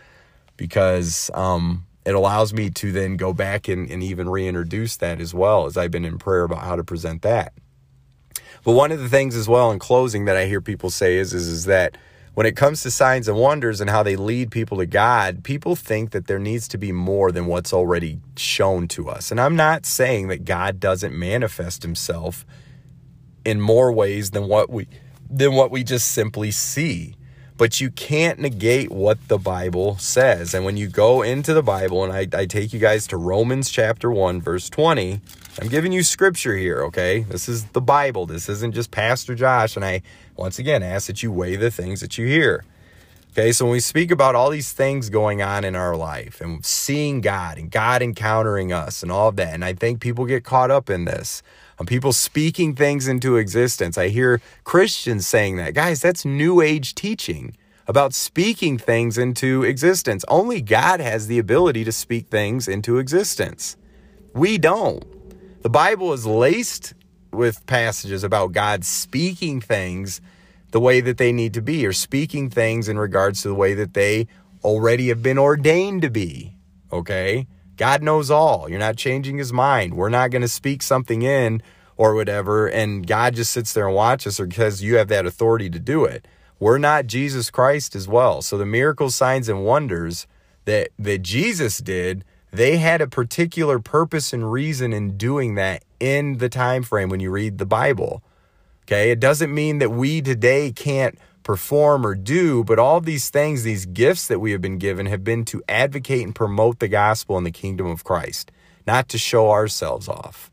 because 0.59 1.31
um, 1.33 1.87
it 2.05 2.15
allows 2.15 2.53
me 2.53 2.71
to 2.71 2.93
then 2.93 3.17
go 3.17 3.33
back 3.33 3.69
and, 3.69 3.91
and 3.91 4.03
even 4.03 4.29
reintroduce 4.29 4.97
that 4.99 5.21
as 5.21 5.33
well 5.33 5.67
as 5.67 5.77
I've 5.77 5.91
been 5.91 6.05
in 6.05 6.19
prayer 6.19 6.45
about 6.45 6.62
how 6.62 6.77
to 6.77 6.85
present 6.85 7.23
that. 7.23 7.53
But 8.65 8.73
one 8.73 8.93
of 8.93 9.01
the 9.01 9.09
things 9.09 9.35
as 9.35 9.49
well 9.49 9.71
in 9.71 9.79
closing 9.79 10.25
that 10.27 10.37
I 10.37 10.47
hear 10.47 10.61
people 10.61 10.91
say 10.91 11.17
is, 11.17 11.33
is, 11.33 11.49
is 11.49 11.65
that 11.67 11.97
when 12.35 12.47
it 12.47 12.57
comes 12.57 12.83
to 12.83 12.91
signs 12.91 13.29
and 13.29 13.37
wonders 13.37 13.81
and 13.81 13.91
how 13.91 14.03
they 14.03 14.17
lead 14.17 14.51
people 14.51 14.79
to 14.79 14.87
God, 14.87 15.45
people 15.45 15.77
think 15.77 16.12
that 16.12 16.27
there 16.27 16.38
needs 16.38 16.67
to 16.69 16.79
be 16.79 16.91
more 16.91 17.31
than 17.31 17.47
what's 17.47 17.73
already 17.73 18.21
shown 18.37 18.88
to 18.88 19.09
us. 19.09 19.31
And 19.31 19.41
I'm 19.41 19.57
not 19.57 19.85
saying 19.85 20.29
that 20.29 20.45
God 20.45 20.81
doesn't 20.81 21.17
manifest 21.17 21.83
himself 21.83 22.47
in 23.45 23.61
more 23.61 23.93
ways 23.93 24.31
than 24.31 24.49
what 24.49 24.71
we 24.71 24.87
than 25.29 25.55
what 25.55 25.71
we 25.71 25.83
just 25.83 26.12
simply 26.12 26.51
see 26.51 27.17
but 27.57 27.81
you 27.81 27.91
can't 27.91 28.38
negate 28.38 28.91
what 28.91 29.29
the 29.29 29.38
Bible 29.38 29.97
says. 29.99 30.55
And 30.55 30.65
when 30.65 30.77
you 30.77 30.88
go 30.88 31.23
into 31.23 31.55
the 31.55 31.62
Bible, 31.62 32.05
and 32.05 32.12
I, 32.12 32.27
I, 32.37 32.47
take 32.47 32.73
you 32.73 32.79
guys 32.79 33.07
to 33.09 33.17
Romans 33.17 33.71
chapter 33.71 34.11
1, 34.11 34.41
verse 34.41 34.69
20, 34.71 35.21
I'm 35.61 35.69
giving 35.69 35.93
you 35.93 36.03
scripture 36.03 36.57
here, 36.57 36.83
okay? 36.85 37.21
This 37.21 37.49
is 37.49 37.65
the 37.67 37.81
Bible. 37.81 38.27
This 38.27 38.49
isn't 38.49 38.75
just 38.75 38.91
Pastor 38.91 39.35
Josh. 39.35 39.77
And 39.77 39.85
I, 39.85 40.03
once 40.37 40.59
again, 40.59 40.83
ask 40.83 41.07
that 41.07 41.23
you 41.23 41.31
weigh 41.31 41.57
the 41.57 41.71
things 41.71 42.01
that 42.01 42.19
you 42.19 42.27
hear. 42.27 42.65
Okay, 43.33 43.51
so 43.53 43.64
when 43.64 43.73
we 43.73 43.81
speak 43.81 44.11
about 44.11 44.35
all 44.35 44.51
these 44.51 44.73
things 44.73 45.09
going 45.09 45.40
on 45.40 45.64
in 45.64 45.75
our 45.75 45.97
life 45.97 46.42
and 46.42 46.62
seeing 46.66 47.23
God 47.23 47.57
and 47.57 47.71
God 47.71 48.03
encountering 48.03 48.75
us 48.75 49.03
and 49.03 49.11
all 49.11 49.29
of 49.29 49.37
that, 49.37 49.55
and 49.55 49.64
I 49.64 49.73
think 49.73 50.03
people 50.03 50.27
get 50.27 50.45
caught 50.45 50.71
up 50.71 50.90
in 50.90 51.07
this. 51.07 51.42
on 51.79 51.87
people 51.87 52.12
speaking 52.12 52.75
things 52.75 53.09
into 53.09 53.38
existence. 53.38 53.97
I 53.97 54.09
hear 54.09 54.42
Christians 54.64 55.27
saying 55.27 55.57
that. 55.57 55.73
Guys, 55.73 56.03
that's 56.03 56.27
new 56.27 56.61
age 56.61 56.95
teaching 56.95 57.57
about 57.87 58.12
speaking 58.12 58.77
things 58.77 59.16
into 59.16 59.62
existence. 59.62 60.27
Only 60.29 60.61
God 60.61 61.01
has 61.01 61.27
the 61.27 61.38
ability 61.38 61.85
to 61.85 61.92
speak 61.92 62.27
things 62.27 62.68
into 62.68 62.99
existence. 62.99 63.79
We 64.35 64.59
don't. 64.59 65.62
The 65.62 65.71
Bible 65.71 66.12
is 66.12 66.27
laced 66.27 66.92
with 67.33 67.64
passages 67.64 68.25
about 68.25 68.53
God 68.53 68.85
speaking 68.85 69.62
things 69.62 70.21
the 70.73 70.81
way 70.81 71.01
that 71.01 71.19
they 71.19 71.33
need 71.33 71.55
to 71.55 71.63
be 71.63 71.87
or 71.87 71.93
speaking 71.93 72.51
things 72.51 72.89
in 72.89 72.99
regards 72.99 73.43
to 73.43 73.49
the 73.49 73.55
way 73.55 73.75
that 73.75 73.95
they 73.95 74.27
already 74.65 75.09
have 75.09 75.23
been 75.23 75.39
ordained 75.39 76.03
to 76.03 76.11
be. 76.11 76.57
Okay? 76.93 77.47
God 77.77 78.03
knows 78.03 78.31
all. 78.31 78.69
You're 78.69 78.79
not 78.79 78.97
changing 78.97 79.39
his 79.39 79.53
mind. 79.53 79.95
We're 79.95 80.09
not 80.09 80.31
going 80.31 80.43
to 80.43 80.49
speak 80.49 80.83
something 80.83 81.23
in 81.23 81.63
or 81.97 82.15
whatever, 82.15 82.67
and 82.67 83.07
God 83.07 83.35
just 83.35 83.53
sits 83.53 83.73
there 83.73 83.87
and 83.87 83.95
watches 83.95 84.41
or 84.41 84.47
because 84.47 84.83
you 84.83 84.97
have 84.97 85.09
that 85.09 85.27
authority 85.27 85.71
to 85.71 85.79
do 85.79 86.05
it. 86.05 86.27
We're 86.59 86.79
not 86.79 87.07
Jesus 87.07 87.51
Christ 87.51 87.95
as 87.95 88.09
well. 88.09 88.41
So 88.41 88.57
the 88.57 88.67
miracles, 88.67 89.15
signs, 89.15 89.49
and 89.49 89.65
wonders 89.65 90.27
that 90.65 90.91
that 90.99 91.23
Jesus 91.23 91.79
did, 91.79 92.25
they 92.51 92.77
had 92.79 93.01
a 93.01 93.09
particular 93.09 93.79
purpose 93.79 94.33
and 94.33 94.51
reason 94.51 94.93
in 94.93 95.17
doing 95.17 95.55
that 95.57 95.85
in 95.99 96.39
the 96.39 96.49
time 96.49 96.83
frame 96.83 97.09
when 97.09 97.21
you 97.21 97.31
read 97.31 97.59
the 97.59 97.67
Bible. 97.67 98.23
Okay? 98.85 99.11
It 99.11 99.21
doesn't 99.21 99.55
mean 99.55 99.79
that 99.79 99.90
we 99.90 100.21
today 100.21 100.73
can't 100.73 101.18
perform 101.42 102.07
or 102.07 102.14
do, 102.14 102.64
but 102.64 102.79
all 102.79 103.01
these 103.01 103.31
things, 103.31 103.62
these 103.62 103.87
gifts 103.87 104.27
that 104.29 104.38
we 104.38 104.53
have 104.53 104.61
been 104.61 104.79
given, 104.79 105.07
have 105.07 105.25
been 105.25 105.45
to 105.47 105.62
advocate 105.68 106.23
and 106.23 106.35
promote 106.35 106.79
the 106.79 106.88
gospel 106.88 107.37
and 107.37 107.47
the 107.47 107.51
kingdom 107.51 107.87
of 107.87 108.05
Christ, 108.05 108.53
not 108.87 109.09
to 109.09 109.18
show 109.18 109.51
ourselves 109.51 110.09
off. 110.09 110.51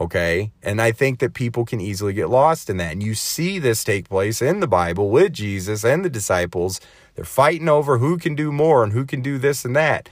Okay. 0.00 0.50
And 0.62 0.82
I 0.82 0.90
think 0.92 1.20
that 1.20 1.34
people 1.34 1.64
can 1.64 1.80
easily 1.80 2.12
get 2.12 2.28
lost 2.28 2.68
in 2.68 2.78
that. 2.78 2.92
And 2.92 3.02
you 3.02 3.14
see 3.14 3.58
this 3.58 3.84
take 3.84 4.08
place 4.08 4.42
in 4.42 4.60
the 4.60 4.66
Bible 4.66 5.10
with 5.10 5.32
Jesus 5.32 5.84
and 5.84 6.04
the 6.04 6.10
disciples. 6.10 6.80
They're 7.14 7.24
fighting 7.24 7.68
over 7.68 7.98
who 7.98 8.18
can 8.18 8.34
do 8.34 8.50
more 8.50 8.82
and 8.82 8.92
who 8.92 9.04
can 9.04 9.22
do 9.22 9.38
this 9.38 9.64
and 9.64 9.76
that. 9.76 10.08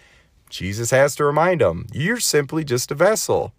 Jesus 0.48 0.90
has 0.90 1.16
to 1.16 1.24
remind 1.24 1.62
them, 1.62 1.86
you're 1.92 2.20
simply 2.20 2.62
just 2.62 2.90
a 2.90 2.94
vessel. 2.94 3.52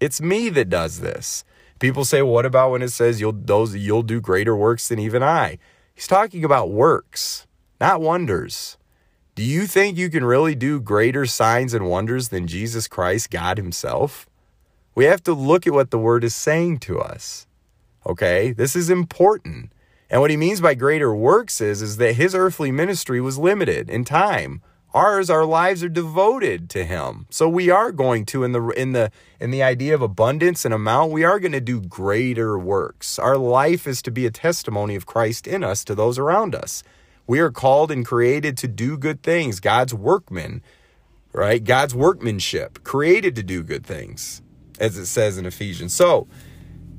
It's 0.00 0.20
me 0.20 0.48
that 0.50 0.70
does 0.70 1.00
this. 1.00 1.44
People 1.78 2.04
say, 2.04 2.22
what 2.22 2.46
about 2.46 2.70
when 2.70 2.82
it 2.82 2.88
says 2.88 3.20
you'll 3.20 3.32
those 3.32 3.74
you'll 3.74 4.02
do 4.02 4.20
greater 4.20 4.56
works 4.56 4.88
than 4.88 4.98
even 4.98 5.22
I? 5.22 5.58
He's 5.94 6.06
talking 6.06 6.44
about 6.44 6.70
works, 6.70 7.46
not 7.80 8.00
wonders. 8.00 8.76
Do 9.34 9.42
you 9.42 9.66
think 9.66 9.98
you 9.98 10.08
can 10.08 10.24
really 10.24 10.54
do 10.54 10.80
greater 10.80 11.26
signs 11.26 11.74
and 11.74 11.88
wonders 11.88 12.28
than 12.28 12.46
Jesus 12.46 12.88
Christ, 12.88 13.30
God 13.30 13.58
Himself? 13.58 14.26
We 14.94 15.04
have 15.04 15.22
to 15.24 15.34
look 15.34 15.66
at 15.66 15.74
what 15.74 15.90
the 15.90 15.98
word 15.98 16.24
is 16.24 16.34
saying 16.34 16.78
to 16.80 16.98
us. 16.98 17.46
Okay? 18.06 18.52
This 18.52 18.74
is 18.74 18.88
important. 18.88 19.72
And 20.08 20.20
what 20.20 20.30
he 20.30 20.36
means 20.36 20.60
by 20.60 20.74
greater 20.74 21.14
works 21.14 21.60
is, 21.60 21.82
is 21.82 21.96
that 21.98 22.14
his 22.14 22.34
earthly 22.34 22.70
ministry 22.70 23.20
was 23.20 23.38
limited 23.38 23.90
in 23.90 24.04
time. 24.04 24.62
Ours, 24.96 25.28
our 25.28 25.44
lives 25.44 25.84
are 25.84 25.90
devoted 25.90 26.70
to 26.70 26.82
him. 26.82 27.26
So 27.28 27.50
we 27.50 27.68
are 27.68 27.92
going 27.92 28.24
to, 28.26 28.44
in 28.44 28.52
the 28.52 28.68
in 28.68 28.92
the 28.92 29.12
in 29.38 29.50
the 29.50 29.62
idea 29.62 29.94
of 29.94 30.00
abundance 30.00 30.64
and 30.64 30.72
amount, 30.72 31.12
we 31.12 31.22
are 31.22 31.38
going 31.38 31.52
to 31.52 31.60
do 31.60 31.82
greater 31.82 32.58
works. 32.58 33.18
Our 33.18 33.36
life 33.36 33.86
is 33.86 34.00
to 34.00 34.10
be 34.10 34.24
a 34.24 34.30
testimony 34.30 34.94
of 34.94 35.04
Christ 35.04 35.46
in 35.46 35.62
us 35.62 35.84
to 35.84 35.94
those 35.94 36.18
around 36.18 36.54
us. 36.54 36.82
We 37.26 37.40
are 37.40 37.50
called 37.50 37.90
and 37.90 38.06
created 38.06 38.56
to 38.56 38.68
do 38.68 38.96
good 38.96 39.22
things, 39.22 39.60
God's 39.60 39.92
workmen, 39.92 40.62
right? 41.34 41.62
God's 41.62 41.94
workmanship, 41.94 42.82
created 42.82 43.36
to 43.36 43.42
do 43.42 43.62
good 43.62 43.84
things 43.84 44.40
as 44.80 44.96
it 44.96 45.04
says 45.04 45.36
in 45.36 45.44
Ephesians. 45.44 45.92
So, 45.94 46.26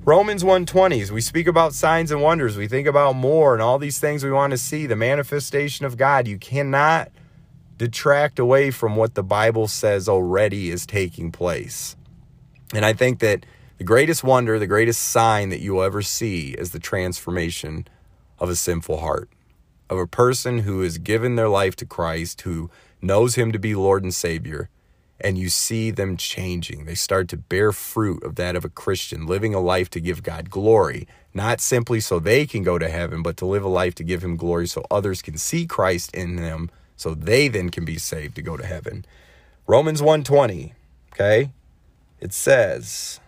Romans 0.06 0.44
120s, 0.44 1.10
we 1.10 1.22
speak 1.22 1.48
about 1.48 1.74
signs 1.74 2.12
and 2.12 2.22
wonders. 2.22 2.58
We 2.58 2.68
think 2.68 2.88
about 2.88 3.16
more 3.16 3.54
and 3.54 3.62
all 3.64 3.80
these 3.80 3.98
things 3.98 4.24
we 4.24 4.30
want 4.30 4.52
to 4.52 4.58
see, 4.60 4.86
the 4.86 4.96
manifestation 4.96 5.88
of 5.88 5.98
God. 5.98 6.28
You 6.28 6.38
cannot 6.38 7.10
detract 7.78 8.40
away 8.40 8.72
from 8.72 8.96
what 8.96 9.16
the 9.16 9.24
Bible 9.24 9.68
says 9.68 10.10
already 10.10 10.70
is 10.70 10.86
taking 10.86 11.32
place. 11.32 11.96
And 12.74 12.86
I 12.86 12.94
think 12.94 13.20
that 13.20 13.46
the 13.78 13.84
greatest 13.84 14.24
wonder, 14.24 14.58
the 14.58 14.68
greatest 14.68 15.02
sign 15.02 15.50
that 15.50 15.62
you 15.62 15.76
will 15.76 15.84
ever 15.84 16.02
see 16.02 16.52
is 16.52 16.72
the 16.72 16.80
transformation 16.80 17.88
of 18.40 18.50
a 18.50 18.56
sinful 18.56 19.00
heart, 19.00 19.30
of 19.90 20.00
a 20.00 20.08
person 20.08 20.60
who 20.60 20.82
has 20.82 20.98
given 20.98 21.36
their 21.36 21.50
life 21.50 21.76
to 21.78 21.86
Christ, 21.86 22.42
who 22.42 22.70
knows 23.02 23.36
Him 23.36 23.52
to 23.52 23.60
be 23.60 23.76
Lord 23.76 24.04
and 24.04 24.14
Savior, 24.14 24.70
and 25.20 25.38
you 25.38 25.50
see 25.50 25.92
them 25.92 26.18
changing. 26.18 26.86
They 26.86 26.96
start 26.96 27.28
to 27.30 27.38
bear 27.38 27.72
fruit 27.72 28.24
of 28.24 28.36
that 28.36 28.56
of 28.56 28.66
a 28.66 28.70
Christian, 28.70 29.26
living 29.26 29.54
a 29.54 29.60
life 29.60 29.90
to 29.92 30.00
give 30.00 30.24
God 30.24 30.50
glory, 30.50 31.08
not 31.34 31.62
simply 31.62 32.00
so 32.00 32.20
they 32.20 32.46
can 32.46 32.64
go 32.64 32.78
to 32.78 32.90
heaven, 32.90 33.22
but 33.22 33.38
to 33.38 33.46
live 33.46 33.64
a 33.64 33.70
life 33.70 33.96
to 33.96 34.04
give 34.04 34.24
Him 34.24 34.36
glory 34.36 34.68
so 34.68 34.86
others 34.90 35.22
can 35.22 35.38
see 35.38 35.66
Christ 35.66 36.14
in 36.14 36.36
them, 36.36 36.70
so 36.98 37.14
they 37.14 37.48
then 37.48 37.70
can 37.70 37.86
be 37.86 37.98
saved 37.98 38.36
to 38.36 38.42
go 38.42 38.58
to 38.58 38.66
heaven. 38.66 39.06
Romans 39.68 40.02
120, 40.02 40.74
okay? 41.14 41.52
It 42.20 42.34
says, 42.34 43.22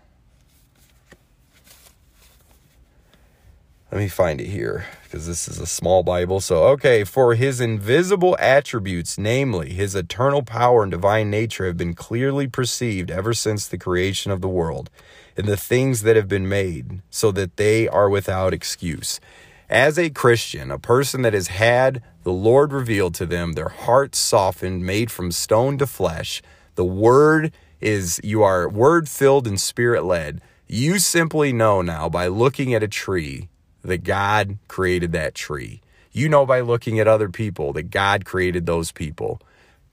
let 3.91 3.99
me 3.99 4.07
find 4.07 4.41
it 4.41 4.47
here 4.47 4.85
because 5.03 5.25
this 5.25 5.47
is 5.47 5.59
a 5.59 5.65
small 5.65 6.03
Bible. 6.03 6.39
So, 6.39 6.65
okay, 6.65 7.03
for 7.03 7.33
his 7.33 7.59
invisible 7.59 8.37
attributes, 8.39 9.17
namely 9.17 9.73
his 9.73 9.95
eternal 9.95 10.43
power 10.43 10.83
and 10.83 10.91
divine 10.91 11.31
nature, 11.31 11.65
have 11.65 11.77
been 11.77 11.95
clearly 11.95 12.47
perceived 12.47 13.09
ever 13.09 13.33
since 13.33 13.67
the 13.67 13.79
creation 13.79 14.31
of 14.31 14.41
the 14.41 14.47
world 14.47 14.91
and 15.35 15.47
the 15.47 15.57
things 15.57 16.03
that 16.03 16.15
have 16.15 16.27
been 16.27 16.47
made, 16.47 17.01
so 17.09 17.31
that 17.31 17.57
they 17.57 17.87
are 17.87 18.09
without 18.09 18.53
excuse. 18.53 19.19
As 19.69 19.97
a 19.97 20.09
Christian, 20.09 20.69
a 20.69 20.77
person 20.77 21.21
that 21.23 21.33
has 21.33 21.47
had 21.47 22.03
the 22.23 22.31
Lord 22.31 22.73
revealed 22.73 23.15
to 23.15 23.25
them, 23.25 23.53
their 23.53 23.69
hearts 23.69 24.17
softened, 24.17 24.85
made 24.85 25.11
from 25.11 25.31
stone 25.31 25.77
to 25.77 25.87
flesh, 25.87 26.41
the 26.75 26.85
word 26.85 27.51
is, 27.81 28.19
you 28.23 28.43
are 28.43 28.67
word 28.67 29.09
filled 29.09 29.47
and 29.47 29.59
spirit 29.59 30.03
led. 30.03 30.41
You 30.67 30.99
simply 30.99 31.51
know 31.51 31.81
now 31.81 32.09
by 32.09 32.27
looking 32.27 32.73
at 32.73 32.83
a 32.83 32.87
tree 32.87 33.49
that 33.81 34.03
God 34.03 34.57
created 34.67 35.11
that 35.13 35.33
tree. 35.35 35.81
You 36.11 36.29
know 36.29 36.45
by 36.45 36.59
looking 36.59 36.99
at 36.99 37.07
other 37.07 37.29
people 37.29 37.73
that 37.73 37.89
God 37.89 38.25
created 38.25 38.65
those 38.65 38.91
people. 38.91 39.41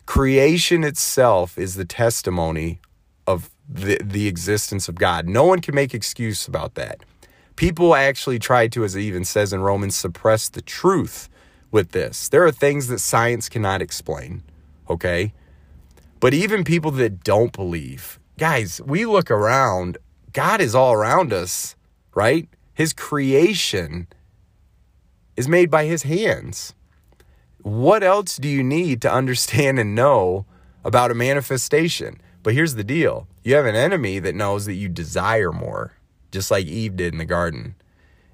Creation 0.06 0.84
itself 0.84 1.58
is 1.58 1.74
the 1.74 1.84
testimony 1.84 2.80
of 3.26 3.50
the, 3.68 3.98
the 4.02 4.28
existence 4.28 4.88
of 4.88 4.96
God. 4.96 5.28
No 5.28 5.44
one 5.44 5.60
can 5.60 5.74
make 5.74 5.94
excuse 5.94 6.46
about 6.46 6.74
that. 6.74 7.00
People 7.56 7.94
actually 7.94 8.38
try 8.38 8.68
to, 8.68 8.84
as 8.84 8.94
it 8.94 9.00
even 9.00 9.24
says 9.24 9.52
in 9.52 9.60
Romans, 9.60 9.96
suppress 9.96 10.48
the 10.48 10.62
truth 10.62 11.28
with 11.76 11.90
this. 11.90 12.30
There 12.30 12.42
are 12.46 12.50
things 12.50 12.86
that 12.86 13.00
science 13.00 13.50
cannot 13.50 13.82
explain, 13.82 14.42
okay? 14.88 15.34
But 16.20 16.32
even 16.32 16.64
people 16.64 16.90
that 16.92 17.22
don't 17.22 17.52
believe, 17.52 18.18
guys, 18.38 18.80
we 18.80 19.04
look 19.04 19.30
around, 19.30 19.98
God 20.32 20.62
is 20.62 20.74
all 20.74 20.94
around 20.94 21.34
us, 21.34 21.76
right? 22.14 22.48
His 22.72 22.94
creation 22.94 24.06
is 25.36 25.48
made 25.48 25.70
by 25.70 25.84
his 25.84 26.04
hands. 26.04 26.74
What 27.60 28.02
else 28.02 28.38
do 28.38 28.48
you 28.48 28.62
need 28.62 29.02
to 29.02 29.12
understand 29.12 29.78
and 29.78 29.94
know 29.94 30.46
about 30.82 31.10
a 31.10 31.14
manifestation? 31.14 32.22
But 32.42 32.54
here's 32.54 32.76
the 32.76 32.84
deal 32.84 33.28
you 33.44 33.54
have 33.54 33.66
an 33.66 33.76
enemy 33.76 34.18
that 34.20 34.34
knows 34.34 34.64
that 34.64 34.76
you 34.76 34.88
desire 34.88 35.52
more, 35.52 35.92
just 36.32 36.50
like 36.50 36.64
Eve 36.64 36.96
did 36.96 37.12
in 37.12 37.18
the 37.18 37.26
garden. 37.26 37.74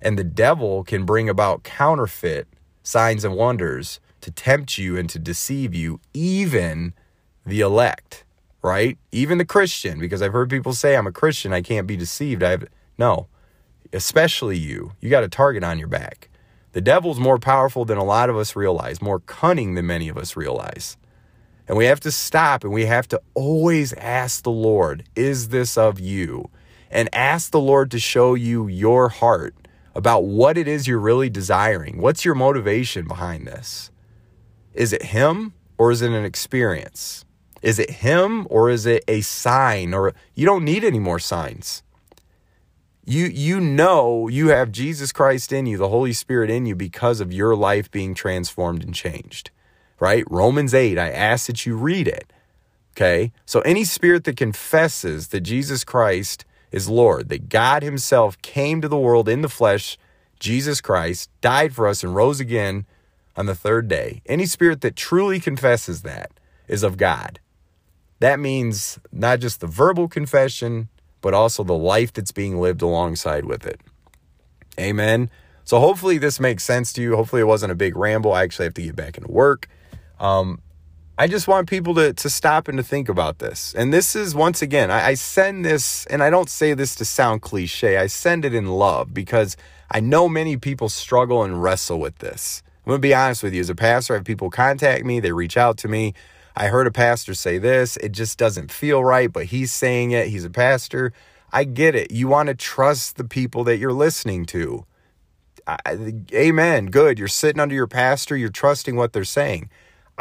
And 0.00 0.16
the 0.16 0.22
devil 0.22 0.84
can 0.84 1.04
bring 1.04 1.28
about 1.28 1.64
counterfeit 1.64 2.46
signs 2.82 3.24
and 3.24 3.34
wonders 3.34 4.00
to 4.20 4.30
tempt 4.30 4.78
you 4.78 4.96
and 4.96 5.08
to 5.10 5.18
deceive 5.18 5.74
you, 5.74 6.00
even 6.14 6.94
the 7.44 7.60
elect, 7.60 8.24
right? 8.62 8.98
Even 9.10 9.38
the 9.38 9.44
Christian, 9.44 9.98
because 9.98 10.22
I've 10.22 10.32
heard 10.32 10.50
people 10.50 10.72
say, 10.72 10.96
I'm 10.96 11.06
a 11.06 11.12
Christian, 11.12 11.52
I 11.52 11.62
can't 11.62 11.86
be 11.86 11.96
deceived. 11.96 12.42
I 12.42 12.50
have 12.50 12.64
no 12.98 13.26
especially 13.92 14.56
you. 14.56 14.92
You 15.00 15.10
got 15.10 15.24
a 15.24 15.28
target 15.28 15.62
on 15.62 15.78
your 15.78 15.88
back. 15.88 16.28
The 16.72 16.80
devil's 16.80 17.20
more 17.20 17.38
powerful 17.38 17.84
than 17.84 17.98
a 17.98 18.04
lot 18.04 18.30
of 18.30 18.36
us 18.36 18.56
realize, 18.56 19.02
more 19.02 19.20
cunning 19.20 19.74
than 19.74 19.86
many 19.86 20.08
of 20.08 20.16
us 20.16 20.36
realize. 20.36 20.96
And 21.68 21.76
we 21.76 21.84
have 21.84 22.00
to 22.00 22.10
stop 22.10 22.64
and 22.64 22.72
we 22.72 22.86
have 22.86 23.06
to 23.08 23.20
always 23.34 23.92
ask 23.94 24.42
the 24.42 24.50
Lord, 24.50 25.04
is 25.14 25.48
this 25.48 25.76
of 25.76 26.00
you? 26.00 26.50
And 26.90 27.08
ask 27.14 27.50
the 27.50 27.60
Lord 27.60 27.90
to 27.92 27.98
show 27.98 28.34
you 28.34 28.68
your 28.68 29.08
heart 29.08 29.54
about 29.94 30.24
what 30.24 30.56
it 30.56 30.66
is 30.66 30.86
you're 30.86 30.98
really 30.98 31.30
desiring. 31.30 31.98
What's 31.98 32.24
your 32.24 32.34
motivation 32.34 33.06
behind 33.06 33.46
this? 33.46 33.90
Is 34.74 34.92
it 34.92 35.02
Him 35.02 35.54
or 35.78 35.90
is 35.90 36.02
it 36.02 36.12
an 36.12 36.24
experience? 36.24 37.24
Is 37.60 37.78
it 37.78 37.90
Him 37.90 38.46
or 38.50 38.70
is 38.70 38.86
it 38.86 39.04
a 39.06 39.20
sign? 39.20 39.94
Or 39.94 40.14
you 40.34 40.46
don't 40.46 40.64
need 40.64 40.84
any 40.84 40.98
more 40.98 41.18
signs. 41.18 41.82
You 43.04 43.26
you 43.26 43.60
know 43.60 44.28
you 44.28 44.48
have 44.48 44.70
Jesus 44.70 45.10
Christ 45.10 45.52
in 45.52 45.66
you, 45.66 45.76
the 45.76 45.88
Holy 45.88 46.12
Spirit 46.12 46.50
in 46.50 46.66
you 46.66 46.76
because 46.76 47.20
of 47.20 47.32
your 47.32 47.56
life 47.56 47.90
being 47.90 48.14
transformed 48.14 48.84
and 48.84 48.94
changed. 48.94 49.50
Right? 49.98 50.24
Romans 50.30 50.74
8, 50.74 50.98
I 50.98 51.10
ask 51.10 51.46
that 51.46 51.64
you 51.64 51.76
read 51.76 52.08
it. 52.08 52.32
Okay? 52.92 53.32
So 53.46 53.60
any 53.60 53.84
spirit 53.84 54.24
that 54.24 54.36
confesses 54.36 55.28
that 55.28 55.40
Jesus 55.40 55.84
Christ 55.84 56.44
is 56.72 56.88
Lord, 56.88 57.28
that 57.28 57.48
God 57.48 57.82
Himself 57.82 58.40
came 58.42 58.80
to 58.80 58.88
the 58.88 58.98
world 58.98 59.28
in 59.28 59.42
the 59.42 59.48
flesh, 59.48 59.98
Jesus 60.40 60.80
Christ, 60.80 61.30
died 61.40 61.74
for 61.74 61.86
us, 61.86 62.02
and 62.02 62.14
rose 62.14 62.40
again 62.40 62.86
on 63.36 63.46
the 63.46 63.54
third 63.54 63.86
day. 63.86 64.22
Any 64.26 64.46
spirit 64.46 64.80
that 64.80 64.96
truly 64.96 65.38
confesses 65.38 66.02
that 66.02 66.32
is 66.66 66.82
of 66.82 66.96
God. 66.96 67.38
That 68.18 68.40
means 68.40 68.98
not 69.12 69.40
just 69.40 69.60
the 69.60 69.66
verbal 69.66 70.08
confession, 70.08 70.88
but 71.20 71.34
also 71.34 71.62
the 71.62 71.72
life 71.72 72.12
that's 72.12 72.32
being 72.32 72.60
lived 72.60 72.82
alongside 72.82 73.44
with 73.44 73.66
it. 73.66 73.80
Amen. 74.78 75.30
So 75.64 75.78
hopefully 75.78 76.18
this 76.18 76.40
makes 76.40 76.64
sense 76.64 76.92
to 76.94 77.02
you. 77.02 77.16
Hopefully 77.16 77.42
it 77.42 77.46
wasn't 77.46 77.72
a 77.72 77.76
big 77.76 77.96
ramble. 77.96 78.32
I 78.32 78.42
actually 78.42 78.66
have 78.66 78.74
to 78.74 78.82
get 78.82 78.96
back 78.96 79.16
into 79.16 79.30
work. 79.30 79.68
Um, 80.18 80.60
I 81.18 81.26
just 81.26 81.46
want 81.46 81.68
people 81.68 81.94
to, 81.96 82.14
to 82.14 82.30
stop 82.30 82.68
and 82.68 82.78
to 82.78 82.82
think 82.82 83.08
about 83.08 83.38
this. 83.38 83.74
And 83.74 83.92
this 83.92 84.16
is, 84.16 84.34
once 84.34 84.62
again, 84.62 84.90
I, 84.90 85.08
I 85.08 85.14
send 85.14 85.64
this, 85.64 86.06
and 86.06 86.22
I 86.22 86.30
don't 86.30 86.48
say 86.48 86.72
this 86.72 86.94
to 86.96 87.04
sound 87.04 87.42
cliche, 87.42 87.98
I 87.98 88.06
send 88.06 88.44
it 88.44 88.54
in 88.54 88.66
love 88.66 89.12
because 89.12 89.56
I 89.90 90.00
know 90.00 90.28
many 90.28 90.56
people 90.56 90.88
struggle 90.88 91.42
and 91.42 91.62
wrestle 91.62 92.00
with 92.00 92.18
this. 92.18 92.62
I'm 92.84 92.90
going 92.90 92.98
to 92.98 93.06
be 93.06 93.14
honest 93.14 93.42
with 93.42 93.52
you. 93.54 93.60
As 93.60 93.68
a 93.68 93.74
pastor, 93.74 94.14
I 94.14 94.16
have 94.16 94.24
people 94.24 94.50
contact 94.50 95.04
me, 95.04 95.20
they 95.20 95.32
reach 95.32 95.56
out 95.56 95.76
to 95.78 95.88
me. 95.88 96.14
I 96.56 96.68
heard 96.68 96.86
a 96.86 96.90
pastor 96.90 97.34
say 97.34 97.58
this, 97.58 97.96
it 97.98 98.12
just 98.12 98.38
doesn't 98.38 98.72
feel 98.72 99.04
right, 99.04 99.30
but 99.30 99.46
he's 99.46 99.72
saying 99.72 100.10
it. 100.12 100.28
He's 100.28 100.44
a 100.44 100.50
pastor. 100.50 101.12
I 101.52 101.64
get 101.64 101.94
it. 101.94 102.10
You 102.10 102.28
want 102.28 102.48
to 102.48 102.54
trust 102.54 103.16
the 103.16 103.24
people 103.24 103.64
that 103.64 103.76
you're 103.76 103.92
listening 103.92 104.46
to. 104.46 104.86
I, 105.66 105.78
amen. 106.32 106.86
Good. 106.86 107.18
You're 107.18 107.28
sitting 107.28 107.60
under 107.60 107.74
your 107.74 107.86
pastor, 107.86 108.36
you're 108.36 108.48
trusting 108.48 108.96
what 108.96 109.12
they're 109.12 109.24
saying. 109.24 109.70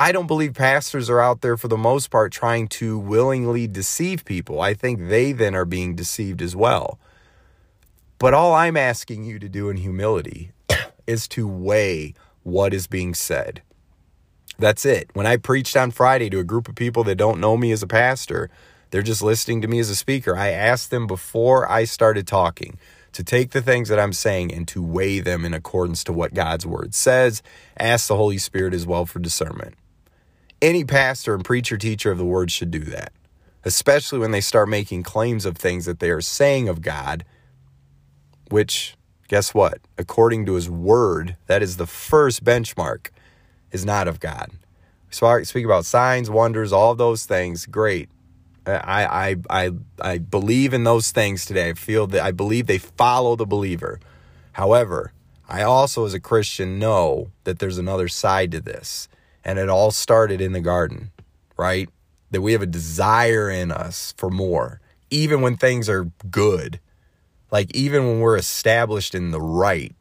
I 0.02 0.12
don't 0.12 0.26
believe 0.26 0.56
pastors 0.56 1.12
are 1.12 1.22
out 1.22 1.42
there 1.42 1.58
for 1.58 1.68
the 1.68 1.78
most 1.78 2.10
part 2.10 2.32
trying 2.32 2.70
to 2.70 2.98
willingly 2.98 3.68
deceive 3.68 4.26
people. 4.26 4.60
I 4.60 4.74
think 4.74 5.10
they 5.10 5.32
then 5.32 5.54
are 5.54 5.64
being 5.64 5.94
deceived 5.94 6.42
as 6.42 6.56
well. 6.56 7.00
But 8.18 8.34
all 8.34 8.52
I'm 8.56 8.76
asking 8.76 9.26
you 9.26 9.38
to 9.38 9.48
do 9.48 9.70
in 9.70 9.78
humility 9.78 10.54
is 11.06 11.28
to 11.28 11.48
weigh 11.48 12.16
what 12.42 12.74
is 12.74 12.88
being 12.88 13.14
said. 13.14 13.62
That's 14.58 14.88
it. 14.88 15.12
When 15.14 15.28
I 15.28 15.38
preached 15.38 15.78
on 15.78 15.92
Friday 15.92 16.32
to 16.32 16.40
a 16.40 16.44
group 16.44 16.68
of 16.68 16.74
people 16.74 17.04
that 17.04 17.20
don't 17.20 17.40
know 17.40 17.56
me 17.56 17.72
as 17.72 17.84
a 17.84 17.88
pastor, 17.88 18.50
they're 18.90 19.04
just 19.04 19.22
listening 19.22 19.62
to 19.62 19.68
me 19.68 19.78
as 19.78 19.92
a 19.92 19.96
speaker. 19.96 20.36
I 20.36 20.50
asked 20.50 20.90
them 20.90 21.06
before 21.06 21.72
I 21.72 21.84
started 21.84 22.26
talking 22.26 22.80
to 23.12 23.24
take 23.24 23.52
the 23.52 23.62
things 23.62 23.90
that 23.90 24.00
I'm 24.00 24.14
saying 24.14 24.52
and 24.52 24.68
to 24.70 24.82
weigh 24.82 25.20
them 25.20 25.46
in 25.46 25.54
accordance 25.54 26.04
to 26.06 26.12
what 26.12 26.34
God's 26.34 26.66
word 26.66 26.96
says. 26.96 27.44
Ask 27.80 28.08
the 28.08 28.16
Holy 28.16 28.40
Spirit 28.40 28.74
as 28.74 28.88
well 28.88 29.06
for 29.06 29.20
discernment. 29.20 29.76
Any 30.62 30.84
pastor 30.84 31.34
and 31.34 31.44
preacher, 31.44 31.78
teacher 31.78 32.12
of 32.12 32.20
the 32.20 32.26
word 32.26 32.52
should 32.52 32.70
do 32.70 32.82
that, 32.82 33.12
especially 33.66 34.20
when 34.20 34.32
they 34.32 34.42
start 34.42 34.70
making 34.70 35.04
claims 35.04 35.46
of 35.46 35.58
things 35.58 35.86
that 35.86 36.00
they 36.00 36.12
are 36.12 36.22
saying 36.22 36.70
of 36.70 36.82
God, 36.82 37.26
which, 38.50 38.96
guess 39.28 39.54
what? 39.54 39.80
According 39.98 40.46
to 40.46 40.54
his 40.54 40.70
word, 40.70 41.36
that 41.48 41.64
is 41.64 41.78
the 41.78 41.88
first 41.88 42.44
benchmark, 42.44 43.08
is 43.72 43.86
not 43.86 44.08
of 44.08 44.20
God. 44.20 44.52
So 45.10 45.26
I 45.26 45.42
speak 45.44 45.66
about 45.66 45.86
signs, 45.86 46.30
wonders, 46.30 46.72
all 46.72 46.94
those 46.96 47.26
things. 47.26 47.66
Great. 47.66 48.10
I, 48.66 49.06
I, 49.06 49.36
I, 49.50 49.72
I 50.00 50.18
believe 50.20 50.74
in 50.74 50.84
those 50.84 51.12
things 51.12 51.46
today. 51.46 51.70
I 51.70 51.74
feel 51.74 52.06
that 52.08 52.22
I 52.22 52.32
believe 52.32 52.68
they 52.68 52.78
follow 52.78 53.36
the 53.36 53.48
believer. 53.48 54.00
However, 54.54 55.12
I 55.50 55.64
also, 55.64 56.06
as 56.06 56.14
a 56.14 56.20
Christian, 56.20 56.78
know 56.78 57.32
that 57.44 57.60
there's 57.60 57.80
another 57.80 58.08
side 58.08 58.52
to 58.52 58.62
this. 58.62 59.10
And 59.44 59.58
it 59.60 59.70
all 59.70 59.92
started 59.92 60.42
in 60.42 60.52
the 60.52 60.62
garden, 60.62 61.12
right? 61.58 61.90
That 62.32 62.42
we 62.42 62.54
have 62.54 62.62
a 62.62 62.68
desire 62.68 63.50
in 63.50 63.72
us 63.72 64.14
for 64.18 64.30
more, 64.30 64.80
even 65.10 65.42
when 65.42 65.58
things 65.58 65.90
are 65.90 66.12
good. 66.30 66.80
Like, 67.52 67.76
even 67.76 68.06
when 68.06 68.20
we're 68.20 68.38
established 68.38 69.14
in 69.14 69.32
the 69.32 69.42
right 69.42 69.94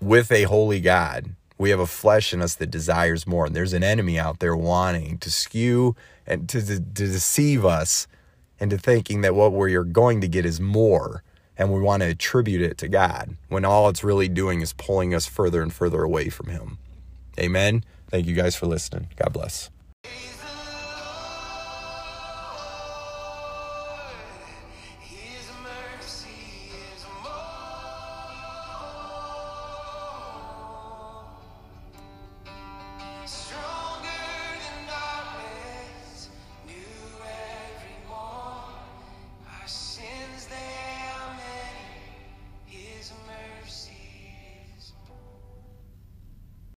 with 0.00 0.32
a 0.32 0.44
holy 0.44 0.80
God, 0.80 1.36
we 1.58 1.70
have 1.70 1.80
a 1.80 1.86
flesh 1.86 2.32
in 2.32 2.42
us 2.42 2.56
that 2.56 2.70
desires 2.70 3.26
more. 3.26 3.46
And 3.46 3.54
there's 3.54 3.72
an 3.72 3.84
enemy 3.84 4.18
out 4.18 4.40
there 4.40 4.56
wanting 4.56 5.18
to 5.18 5.30
skew 5.30 5.94
and 6.26 6.48
to, 6.48 6.60
to, 6.60 6.76
to 6.76 6.82
deceive 6.82 7.64
us 7.64 8.06
into 8.58 8.78
thinking 8.78 9.20
that 9.20 9.34
what 9.34 9.52
we're 9.52 9.84
going 9.84 10.20
to 10.20 10.28
get 10.28 10.44
is 10.44 10.60
more. 10.60 11.22
And 11.56 11.72
we 11.72 11.80
want 11.80 12.02
to 12.02 12.08
attribute 12.08 12.62
it 12.62 12.78
to 12.78 12.88
God 12.88 13.36
when 13.48 13.64
all 13.64 13.88
it's 13.88 14.02
really 14.02 14.28
doing 14.28 14.60
is 14.60 14.72
pulling 14.72 15.14
us 15.14 15.26
further 15.26 15.62
and 15.62 15.72
further 15.72 16.02
away 16.02 16.28
from 16.28 16.48
Him. 16.48 16.78
Amen. 17.38 17.84
Thank 18.14 18.28
you 18.28 18.34
guys 18.36 18.54
for 18.54 18.66
listening. 18.66 19.08
God 19.16 19.32
bless. 19.32 19.70